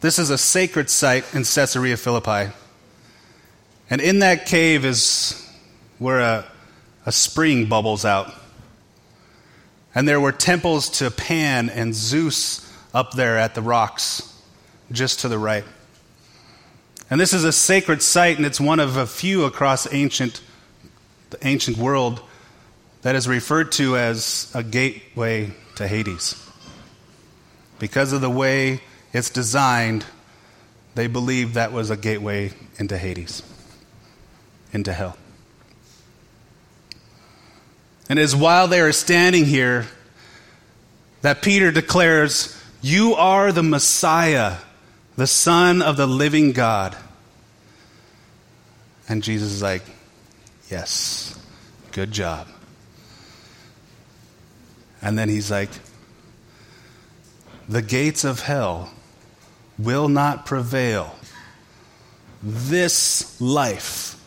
This 0.00 0.18
is 0.18 0.30
a 0.30 0.38
sacred 0.38 0.88
site 0.88 1.24
in 1.34 1.44
Caesarea 1.44 1.98
Philippi. 1.98 2.52
And 3.90 4.00
in 4.00 4.20
that 4.20 4.46
cave 4.46 4.84
is 4.84 5.46
where 5.98 6.20
a, 6.20 6.44
a 7.04 7.12
spring 7.12 7.66
bubbles 7.66 8.04
out. 8.04 8.32
And 9.94 10.06
there 10.06 10.20
were 10.20 10.32
temples 10.32 10.88
to 10.98 11.10
Pan 11.10 11.68
and 11.68 11.94
Zeus 11.94 12.66
up 12.94 13.12
there 13.12 13.38
at 13.38 13.54
the 13.54 13.62
rocks, 13.62 14.22
just 14.92 15.20
to 15.20 15.28
the 15.28 15.38
right. 15.38 15.64
And 17.10 17.20
this 17.20 17.32
is 17.32 17.44
a 17.44 17.52
sacred 17.52 18.02
site, 18.02 18.36
and 18.36 18.46
it's 18.46 18.60
one 18.60 18.78
of 18.78 18.96
a 18.96 19.06
few 19.06 19.44
across 19.44 19.92
ancient, 19.92 20.40
the 21.30 21.44
ancient 21.46 21.76
world 21.76 22.22
that 23.02 23.16
is 23.16 23.26
referred 23.26 23.72
to 23.72 23.96
as 23.96 24.50
a 24.54 24.62
gateway 24.62 25.52
to 25.76 25.88
Hades. 25.88 26.36
Because 27.78 28.12
of 28.12 28.20
the 28.20 28.30
way 28.30 28.80
it's 29.12 29.30
designed, 29.30 30.04
they 30.94 31.08
believe 31.08 31.54
that 31.54 31.72
was 31.72 31.90
a 31.90 31.96
gateway 31.96 32.52
into 32.78 32.96
Hades, 32.96 33.42
into 34.72 34.92
hell. 34.92 35.16
And 38.10 38.18
it 38.18 38.22
is 38.22 38.34
while 38.34 38.66
they 38.66 38.80
are 38.80 38.90
standing 38.90 39.44
here 39.44 39.86
that 41.22 41.42
Peter 41.42 41.70
declares, 41.70 42.60
You 42.82 43.14
are 43.14 43.52
the 43.52 43.62
Messiah, 43.62 44.56
the 45.14 45.28
Son 45.28 45.80
of 45.80 45.96
the 45.96 46.08
living 46.08 46.50
God. 46.50 46.96
And 49.08 49.22
Jesus 49.22 49.52
is 49.52 49.62
like, 49.62 49.84
Yes, 50.68 51.38
good 51.92 52.10
job. 52.10 52.48
And 55.00 55.16
then 55.16 55.28
he's 55.28 55.48
like, 55.48 55.70
The 57.68 57.80
gates 57.80 58.24
of 58.24 58.40
hell 58.40 58.92
will 59.78 60.08
not 60.08 60.46
prevail. 60.46 61.14
This 62.42 63.40
life 63.40 64.20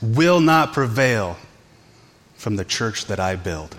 will 0.00 0.40
not 0.40 0.72
prevail 0.72 1.36
from 2.46 2.54
the 2.54 2.64
church 2.64 3.06
that 3.06 3.18
I 3.18 3.34
build. 3.34 3.74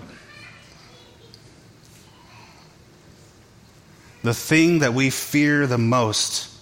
The 4.22 4.34
thing 4.34 4.80
that 4.80 4.92
we 4.92 5.08
fear 5.08 5.66
the 5.66 5.78
most, 5.78 6.54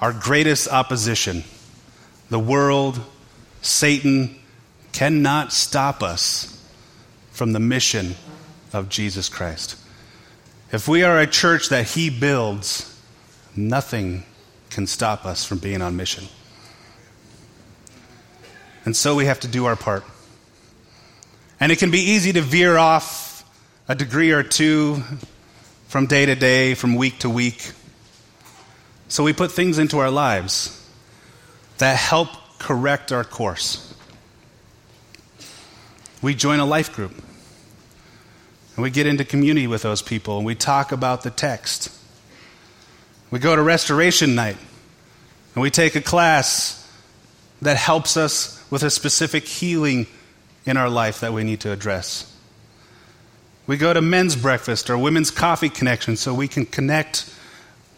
our 0.00 0.12
greatest 0.12 0.68
opposition, 0.68 1.42
the 2.30 2.38
world, 2.38 3.00
Satan, 3.62 4.38
cannot 4.92 5.52
stop 5.52 6.00
us 6.00 6.64
from 7.32 7.52
the 7.52 7.58
mission 7.58 8.14
of 8.72 8.88
Jesus 8.88 9.28
Christ. 9.28 9.76
If 10.70 10.86
we 10.86 11.02
are 11.02 11.18
a 11.18 11.26
church 11.26 11.68
that 11.70 11.88
He 11.88 12.10
builds, 12.10 12.96
nothing 13.56 14.22
can 14.70 14.86
stop 14.86 15.26
us 15.26 15.44
from 15.44 15.58
being 15.58 15.82
on 15.82 15.96
mission. 15.96 16.28
And 18.84 18.96
so 18.96 19.14
we 19.14 19.26
have 19.26 19.40
to 19.40 19.48
do 19.48 19.64
our 19.64 19.76
part. 19.76 20.04
And 21.60 21.72
it 21.72 21.78
can 21.78 21.90
be 21.90 22.00
easy 22.00 22.32
to 22.32 22.40
veer 22.40 22.76
off 22.76 23.44
a 23.88 23.94
degree 23.94 24.32
or 24.32 24.42
two 24.42 25.02
from 25.88 26.06
day 26.06 26.26
to 26.26 26.34
day, 26.34 26.74
from 26.74 26.96
week 26.96 27.20
to 27.20 27.30
week. 27.30 27.70
So 29.08 29.22
we 29.22 29.32
put 29.32 29.52
things 29.52 29.78
into 29.78 29.98
our 29.98 30.10
lives 30.10 30.80
that 31.78 31.96
help 31.96 32.28
correct 32.58 33.12
our 33.12 33.24
course. 33.24 33.94
We 36.20 36.34
join 36.34 36.60
a 36.60 36.64
life 36.64 36.94
group. 36.94 37.12
And 38.76 38.82
we 38.82 38.90
get 38.90 39.06
into 39.06 39.24
community 39.24 39.66
with 39.66 39.82
those 39.82 40.02
people 40.02 40.36
and 40.38 40.46
we 40.46 40.54
talk 40.54 40.90
about 40.90 41.22
the 41.22 41.30
text. 41.30 41.90
We 43.30 43.38
go 43.38 43.54
to 43.54 43.62
restoration 43.62 44.34
night 44.34 44.56
and 45.54 45.62
we 45.62 45.70
take 45.70 45.94
a 45.94 46.00
class 46.00 46.80
that 47.62 47.76
helps 47.76 48.16
us 48.16 48.53
with 48.74 48.82
a 48.82 48.90
specific 48.90 49.46
healing 49.46 50.04
in 50.66 50.76
our 50.76 50.88
life 50.88 51.20
that 51.20 51.32
we 51.32 51.44
need 51.44 51.60
to 51.60 51.70
address. 51.70 52.36
We 53.68 53.76
go 53.76 53.94
to 53.94 54.02
men's 54.02 54.34
breakfast 54.34 54.90
or 54.90 54.98
women's 54.98 55.30
coffee 55.30 55.68
connection 55.68 56.16
so 56.16 56.34
we 56.34 56.48
can 56.48 56.66
connect 56.66 57.32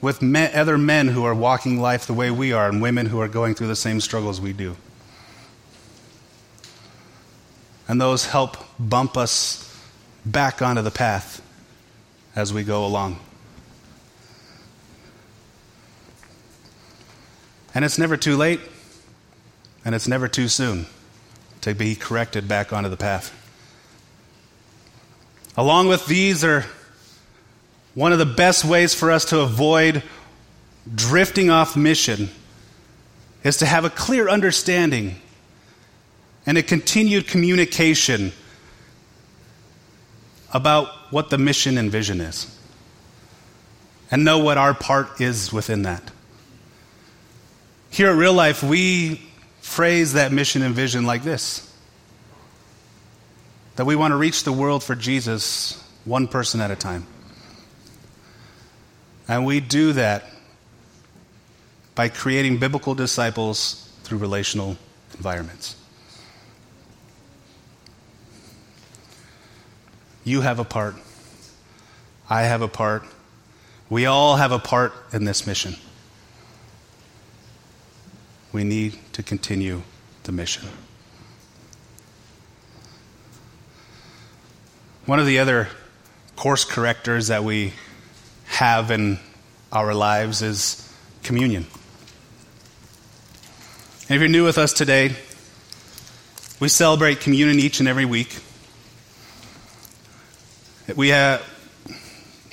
with 0.02 0.20
men, 0.20 0.54
other 0.54 0.76
men 0.76 1.08
who 1.08 1.24
are 1.24 1.34
walking 1.34 1.80
life 1.80 2.06
the 2.06 2.12
way 2.12 2.30
we 2.30 2.52
are 2.52 2.68
and 2.68 2.82
women 2.82 3.06
who 3.06 3.18
are 3.22 3.26
going 3.26 3.54
through 3.54 3.68
the 3.68 3.74
same 3.74 4.02
struggles 4.02 4.38
we 4.38 4.52
do. 4.52 4.76
And 7.88 7.98
those 7.98 8.26
help 8.26 8.58
bump 8.78 9.16
us 9.16 9.82
back 10.26 10.60
onto 10.60 10.82
the 10.82 10.90
path 10.90 11.40
as 12.34 12.52
we 12.52 12.64
go 12.64 12.84
along. 12.84 13.18
And 17.74 17.82
it's 17.82 17.96
never 17.96 18.18
too 18.18 18.36
late 18.36 18.60
and 19.86 19.94
it's 19.94 20.08
never 20.08 20.26
too 20.26 20.48
soon 20.48 20.84
to 21.60 21.72
be 21.72 21.94
corrected 21.94 22.48
back 22.48 22.72
onto 22.72 22.88
the 22.88 22.96
path. 22.96 23.32
Along 25.56 25.86
with 25.86 26.06
these 26.06 26.42
are 26.42 26.66
one 27.94 28.12
of 28.12 28.18
the 28.18 28.26
best 28.26 28.64
ways 28.64 28.94
for 28.94 29.12
us 29.12 29.26
to 29.26 29.38
avoid 29.38 30.02
drifting 30.92 31.50
off 31.50 31.76
mission 31.76 32.30
is 33.44 33.58
to 33.58 33.66
have 33.66 33.84
a 33.84 33.90
clear 33.90 34.28
understanding 34.28 35.20
and 36.46 36.58
a 36.58 36.64
continued 36.64 37.28
communication 37.28 38.32
about 40.52 40.88
what 41.12 41.30
the 41.30 41.38
mission 41.38 41.78
and 41.78 41.92
vision 41.92 42.20
is 42.20 42.58
and 44.10 44.24
know 44.24 44.38
what 44.38 44.58
our 44.58 44.74
part 44.74 45.20
is 45.20 45.52
within 45.52 45.82
that. 45.82 46.10
Here 47.90 48.10
at 48.10 48.16
Real 48.16 48.34
Life, 48.34 48.64
we 48.64 49.22
phrase 49.66 50.12
that 50.12 50.30
mission 50.32 50.62
and 50.62 50.74
vision 50.74 51.04
like 51.04 51.24
this 51.24 51.70
that 53.74 53.84
we 53.84 53.96
want 53.96 54.12
to 54.12 54.16
reach 54.16 54.44
the 54.44 54.52
world 54.52 54.82
for 54.82 54.94
Jesus 54.94 55.82
one 56.04 56.28
person 56.28 56.60
at 56.60 56.70
a 56.70 56.76
time. 56.76 57.04
And 59.28 59.44
we 59.44 59.58
do 59.60 59.92
that 59.94 60.24
by 61.96 62.08
creating 62.08 62.58
biblical 62.58 62.94
disciples 62.94 63.92
through 64.04 64.18
relational 64.18 64.78
environments. 65.16 65.74
You 70.24 70.42
have 70.42 70.60
a 70.60 70.64
part. 70.64 70.94
I 72.30 72.42
have 72.42 72.62
a 72.62 72.68
part. 72.68 73.02
We 73.90 74.06
all 74.06 74.36
have 74.36 74.52
a 74.52 74.60
part 74.60 74.94
in 75.12 75.24
this 75.24 75.46
mission 75.46 75.74
we 78.56 78.64
need 78.64 78.98
to 79.12 79.22
continue 79.22 79.82
the 80.22 80.32
mission. 80.32 80.66
One 85.04 85.20
of 85.20 85.26
the 85.26 85.40
other 85.40 85.68
course 86.36 86.64
correctors 86.64 87.26
that 87.26 87.44
we 87.44 87.74
have 88.46 88.90
in 88.90 89.18
our 89.70 89.92
lives 89.92 90.40
is 90.40 90.90
communion. 91.22 91.66
And 94.08 94.16
if 94.16 94.20
you're 94.20 94.28
new 94.30 94.46
with 94.46 94.56
us 94.56 94.72
today, 94.72 95.14
we 96.58 96.70
celebrate 96.70 97.20
communion 97.20 97.58
each 97.58 97.80
and 97.80 97.86
every 97.86 98.06
week. 98.06 98.38
We, 100.96 101.08
have, 101.08 101.44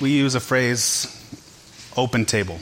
we 0.01 0.12
use 0.12 0.36
a 0.36 0.41
phrase, 0.41 1.08
open 1.95 2.26
table. 2.26 2.60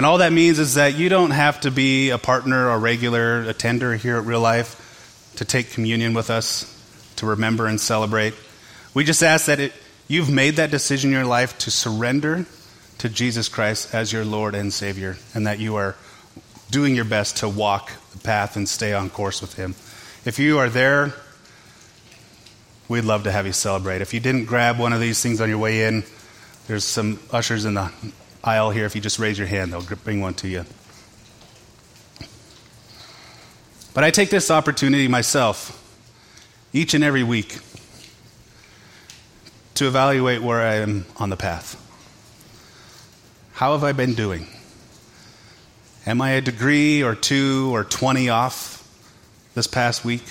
And 0.00 0.06
all 0.06 0.16
that 0.16 0.32
means 0.32 0.58
is 0.58 0.76
that 0.76 0.96
you 0.96 1.10
don't 1.10 1.32
have 1.32 1.60
to 1.60 1.70
be 1.70 2.08
a 2.08 2.16
partner 2.16 2.70
or 2.70 2.78
regular 2.78 3.42
attender 3.42 3.96
here 3.96 4.16
at 4.16 4.24
Real 4.24 4.40
Life 4.40 5.34
to 5.36 5.44
take 5.44 5.72
communion 5.72 6.14
with 6.14 6.30
us, 6.30 6.64
to 7.16 7.26
remember 7.26 7.66
and 7.66 7.78
celebrate. 7.78 8.32
We 8.94 9.04
just 9.04 9.22
ask 9.22 9.44
that 9.44 9.60
it, 9.60 9.74
you've 10.08 10.30
made 10.30 10.56
that 10.56 10.70
decision 10.70 11.10
in 11.10 11.16
your 11.16 11.26
life 11.26 11.58
to 11.58 11.70
surrender 11.70 12.46
to 12.96 13.10
Jesus 13.10 13.50
Christ 13.50 13.94
as 13.94 14.10
your 14.10 14.24
Lord 14.24 14.54
and 14.54 14.72
Savior, 14.72 15.18
and 15.34 15.46
that 15.46 15.58
you 15.58 15.76
are 15.76 15.96
doing 16.70 16.96
your 16.96 17.04
best 17.04 17.36
to 17.36 17.48
walk 17.50 17.92
the 18.12 18.20
path 18.20 18.56
and 18.56 18.66
stay 18.66 18.94
on 18.94 19.10
course 19.10 19.42
with 19.42 19.56
Him. 19.56 19.72
If 20.24 20.38
you 20.38 20.56
are 20.60 20.70
there, 20.70 21.12
we'd 22.88 23.04
love 23.04 23.24
to 23.24 23.32
have 23.32 23.44
you 23.44 23.52
celebrate. 23.52 24.00
If 24.00 24.14
you 24.14 24.20
didn't 24.20 24.46
grab 24.46 24.78
one 24.78 24.94
of 24.94 25.00
these 25.00 25.22
things 25.22 25.42
on 25.42 25.50
your 25.50 25.58
way 25.58 25.84
in, 25.84 26.04
there's 26.68 26.84
some 26.84 27.20
ushers 27.30 27.66
in 27.66 27.74
the 27.74 27.92
aisle 28.42 28.70
here. 28.70 28.86
If 28.86 28.94
you 28.94 29.00
just 29.00 29.18
raise 29.18 29.38
your 29.38 29.46
hand, 29.46 29.72
they'll 29.72 29.82
bring 30.04 30.20
one 30.20 30.34
to 30.34 30.48
you. 30.48 30.64
But 33.92 34.04
I 34.04 34.10
take 34.10 34.30
this 34.30 34.50
opportunity 34.50 35.08
myself 35.08 35.76
each 36.72 36.94
and 36.94 37.02
every 37.02 37.22
week 37.22 37.58
to 39.74 39.86
evaluate 39.86 40.42
where 40.42 40.60
I 40.60 40.76
am 40.76 41.06
on 41.16 41.30
the 41.30 41.36
path. 41.36 41.76
How 43.54 43.72
have 43.72 43.82
I 43.82 43.92
been 43.92 44.14
doing? 44.14 44.46
Am 46.06 46.20
I 46.20 46.30
a 46.30 46.40
degree 46.40 47.02
or 47.02 47.14
two 47.14 47.74
or 47.74 47.84
20 47.84 48.28
off 48.28 48.88
this 49.54 49.66
past 49.66 50.04
week? 50.04 50.22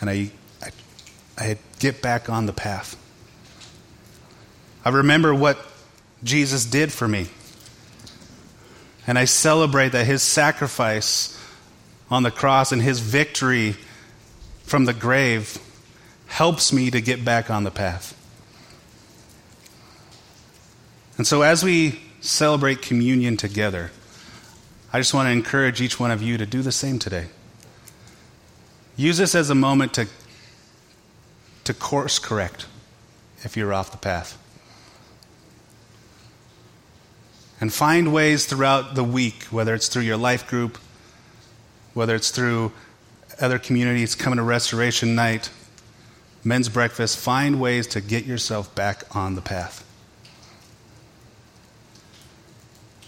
And 0.00 0.08
I, 0.08 0.30
I, 0.62 0.70
I 1.38 1.58
get 1.78 2.02
back 2.02 2.30
on 2.30 2.46
the 2.46 2.52
path. 2.52 2.96
I 4.84 4.90
remember 4.90 5.34
what 5.34 5.58
Jesus 6.24 6.64
did 6.64 6.92
for 6.92 7.06
me. 7.06 7.28
And 9.06 9.18
I 9.18 9.24
celebrate 9.24 9.90
that 9.90 10.06
his 10.06 10.22
sacrifice 10.22 11.36
on 12.10 12.22
the 12.22 12.30
cross 12.30 12.72
and 12.72 12.82
his 12.82 13.00
victory 13.00 13.76
from 14.64 14.84
the 14.84 14.92
grave 14.92 15.58
helps 16.26 16.72
me 16.72 16.90
to 16.90 17.00
get 17.00 17.24
back 17.24 17.50
on 17.50 17.64
the 17.64 17.70
path. 17.70 18.16
And 21.18 21.26
so, 21.26 21.42
as 21.42 21.62
we 21.62 22.00
celebrate 22.20 22.82
communion 22.82 23.36
together, 23.36 23.90
I 24.92 24.98
just 24.98 25.12
want 25.12 25.26
to 25.26 25.32
encourage 25.32 25.80
each 25.80 26.00
one 26.00 26.10
of 26.10 26.22
you 26.22 26.38
to 26.38 26.46
do 26.46 26.62
the 26.62 26.72
same 26.72 26.98
today. 26.98 27.26
Use 28.96 29.18
this 29.18 29.34
as 29.34 29.50
a 29.50 29.54
moment 29.54 29.94
to, 29.94 30.06
to 31.64 31.74
course 31.74 32.18
correct 32.18 32.66
if 33.42 33.56
you're 33.56 33.72
off 33.72 33.90
the 33.90 33.98
path. 33.98 34.39
And 37.60 37.72
find 37.72 38.12
ways 38.12 38.46
throughout 38.46 38.94
the 38.94 39.04
week, 39.04 39.44
whether 39.44 39.74
it's 39.74 39.88
through 39.88 40.02
your 40.02 40.16
life 40.16 40.46
group, 40.46 40.78
whether 41.92 42.14
it's 42.14 42.30
through 42.30 42.72
other 43.40 43.58
communities 43.58 44.14
coming 44.14 44.38
to 44.38 44.42
restoration 44.42 45.14
night, 45.14 45.50
men's 46.42 46.68
breakfast, 46.68 47.18
find 47.18 47.60
ways 47.60 47.86
to 47.88 48.00
get 48.00 48.24
yourself 48.24 48.74
back 48.74 49.04
on 49.14 49.34
the 49.34 49.42
path. 49.42 49.84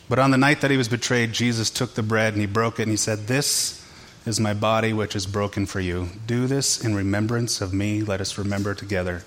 But 0.08 0.18
on 0.18 0.30
the 0.30 0.36
night 0.36 0.60
that 0.60 0.70
he 0.70 0.76
was 0.76 0.88
betrayed, 0.88 1.32
Jesus 1.32 1.70
took 1.70 1.94
the 1.94 2.02
bread 2.02 2.34
and 2.34 2.40
he 2.42 2.46
broke 2.46 2.78
it 2.78 2.82
and 2.82 2.90
he 2.90 2.98
said, 2.98 3.28
This 3.28 3.82
is 4.26 4.38
my 4.38 4.52
body 4.52 4.92
which 4.92 5.16
is 5.16 5.26
broken 5.26 5.64
for 5.64 5.80
you. 5.80 6.08
Do 6.26 6.46
this 6.46 6.84
in 6.84 6.94
remembrance 6.94 7.62
of 7.62 7.72
me. 7.72 8.02
Let 8.02 8.20
us 8.20 8.36
remember 8.36 8.74
together 8.74 9.24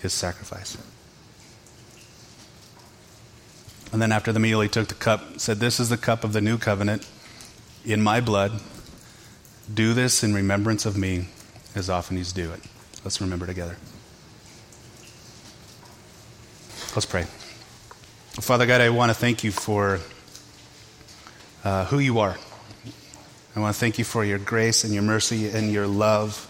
his 0.00 0.12
sacrifice. 0.12 0.76
And 3.92 4.00
then 4.00 4.12
after 4.12 4.32
the 4.32 4.40
meal, 4.40 4.60
he 4.60 4.68
took 4.68 4.88
the 4.88 4.94
cup, 4.94 5.40
said, 5.40 5.58
This 5.58 5.80
is 5.80 5.88
the 5.88 5.96
cup 5.96 6.22
of 6.22 6.32
the 6.32 6.40
new 6.40 6.58
covenant 6.58 7.08
in 7.84 8.02
my 8.02 8.20
blood. 8.20 8.60
Do 9.72 9.94
this 9.94 10.22
in 10.22 10.34
remembrance 10.34 10.86
of 10.86 10.96
me 10.96 11.26
as 11.74 11.90
often 11.90 12.16
as 12.16 12.36
you 12.36 12.44
do 12.44 12.52
it. 12.52 12.60
Let's 13.04 13.20
remember 13.20 13.46
together. 13.46 13.76
Let's 16.94 17.06
pray. 17.06 17.24
Father 18.32 18.66
God, 18.66 18.80
I 18.80 18.90
want 18.90 19.10
to 19.10 19.14
thank 19.14 19.44
you 19.44 19.52
for 19.52 20.00
uh, 21.62 21.84
who 21.86 21.98
you 21.98 22.18
are. 22.18 22.36
I 23.54 23.60
want 23.60 23.74
to 23.74 23.78
thank 23.78 23.98
you 23.98 24.04
for 24.04 24.24
your 24.24 24.38
grace 24.38 24.84
and 24.84 24.92
your 24.92 25.02
mercy 25.02 25.50
and 25.50 25.72
your 25.72 25.86
love, 25.86 26.48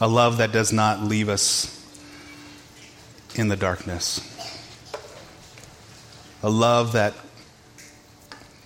a 0.00 0.08
love 0.08 0.38
that 0.38 0.52
does 0.52 0.72
not 0.72 1.02
leave 1.02 1.28
us 1.28 1.76
in 3.34 3.48
the 3.48 3.56
darkness, 3.56 4.20
a 6.42 6.50
love 6.50 6.92
that 6.92 7.14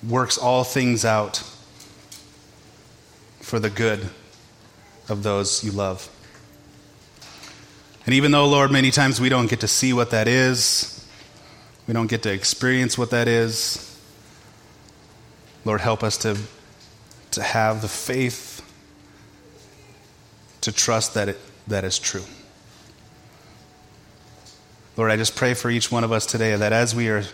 works 0.08 0.38
all 0.38 0.64
things 0.64 1.04
out 1.04 1.42
for 3.40 3.58
the 3.58 3.70
good 3.70 4.08
of 5.08 5.22
those 5.22 5.64
you 5.64 5.72
love. 5.72 6.08
And 8.06 8.14
even 8.14 8.32
though, 8.32 8.46
Lord, 8.46 8.70
many 8.70 8.90
times 8.90 9.20
we 9.20 9.28
don't 9.28 9.48
get 9.48 9.60
to 9.60 9.68
see 9.68 9.92
what 9.92 10.10
that 10.10 10.28
is, 10.28 11.06
we 11.86 11.94
don't 11.94 12.06
get 12.06 12.22
to 12.22 12.32
experience 12.32 12.96
what 12.96 13.10
that 13.10 13.28
is. 13.28 13.98
Lord, 15.64 15.80
help 15.80 16.02
us 16.02 16.18
to, 16.18 16.36
to 17.32 17.42
have 17.42 17.80
the 17.82 17.88
faith 17.88 18.60
to 20.60 20.72
trust 20.72 21.14
that 21.14 21.28
it, 21.30 21.38
that 21.66 21.84
is 21.84 21.98
true. 21.98 22.24
Lord, 24.96 25.10
I 25.10 25.16
just 25.16 25.34
pray 25.34 25.54
for 25.54 25.70
each 25.70 25.90
one 25.90 26.04
of 26.04 26.12
us 26.12 26.24
today 26.24 26.54
that 26.54 26.72
as 26.72 26.94
we 26.94 27.08
are 27.08 27.24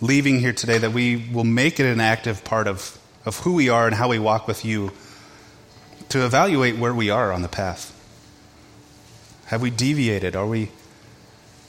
leaving 0.00 0.40
here 0.40 0.52
today, 0.52 0.78
that 0.78 0.92
we 0.92 1.16
will 1.32 1.44
make 1.44 1.80
it 1.80 1.86
an 1.86 2.00
active 2.00 2.44
part 2.44 2.66
of, 2.66 2.98
of 3.24 3.38
who 3.40 3.54
we 3.54 3.68
are 3.68 3.86
and 3.86 3.96
how 3.96 4.08
we 4.08 4.18
walk 4.18 4.46
with 4.46 4.64
you 4.64 4.92
to 6.08 6.24
evaluate 6.24 6.76
where 6.76 6.94
we 6.94 7.10
are 7.10 7.32
on 7.32 7.42
the 7.42 7.48
path. 7.48 7.94
Have 9.46 9.62
we 9.62 9.70
deviated? 9.70 10.36
Are 10.36 10.46
we 10.46 10.70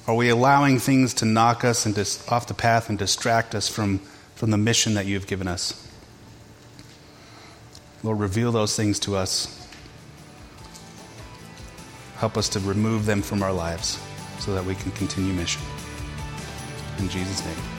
are 0.10 0.16
we 0.16 0.30
allowing 0.30 0.80
things 0.80 1.14
to 1.16 1.26
knock 1.26 1.64
us 1.64 1.86
and 1.86 1.94
dis- 1.94 2.28
off 2.30 2.48
the 2.48 2.56
path 2.56 2.90
and 2.90 2.98
distract 2.98 3.54
us 3.54 3.68
from, 3.68 4.00
from 4.34 4.50
the 4.50 4.58
mission 4.58 4.96
that 4.96 5.06
you've 5.06 5.28
given 5.28 5.48
us? 5.48 5.88
Lord, 8.02 8.20
reveal 8.20 8.52
those 8.52 8.76
things 8.76 8.98
to 9.02 9.16
us. 9.16 9.68
Help 12.18 12.38
us 12.38 12.50
to 12.50 12.60
remove 12.62 13.06
them 13.06 13.22
from 13.22 13.44
our 13.44 13.54
lives 13.54 14.00
so 14.40 14.56
that 14.56 14.66
we 14.66 14.74
can 14.74 14.92
continue 14.94 15.32
mission. 15.32 15.62
In 16.98 17.08
Jesus' 17.08 17.46
name, 17.46 17.79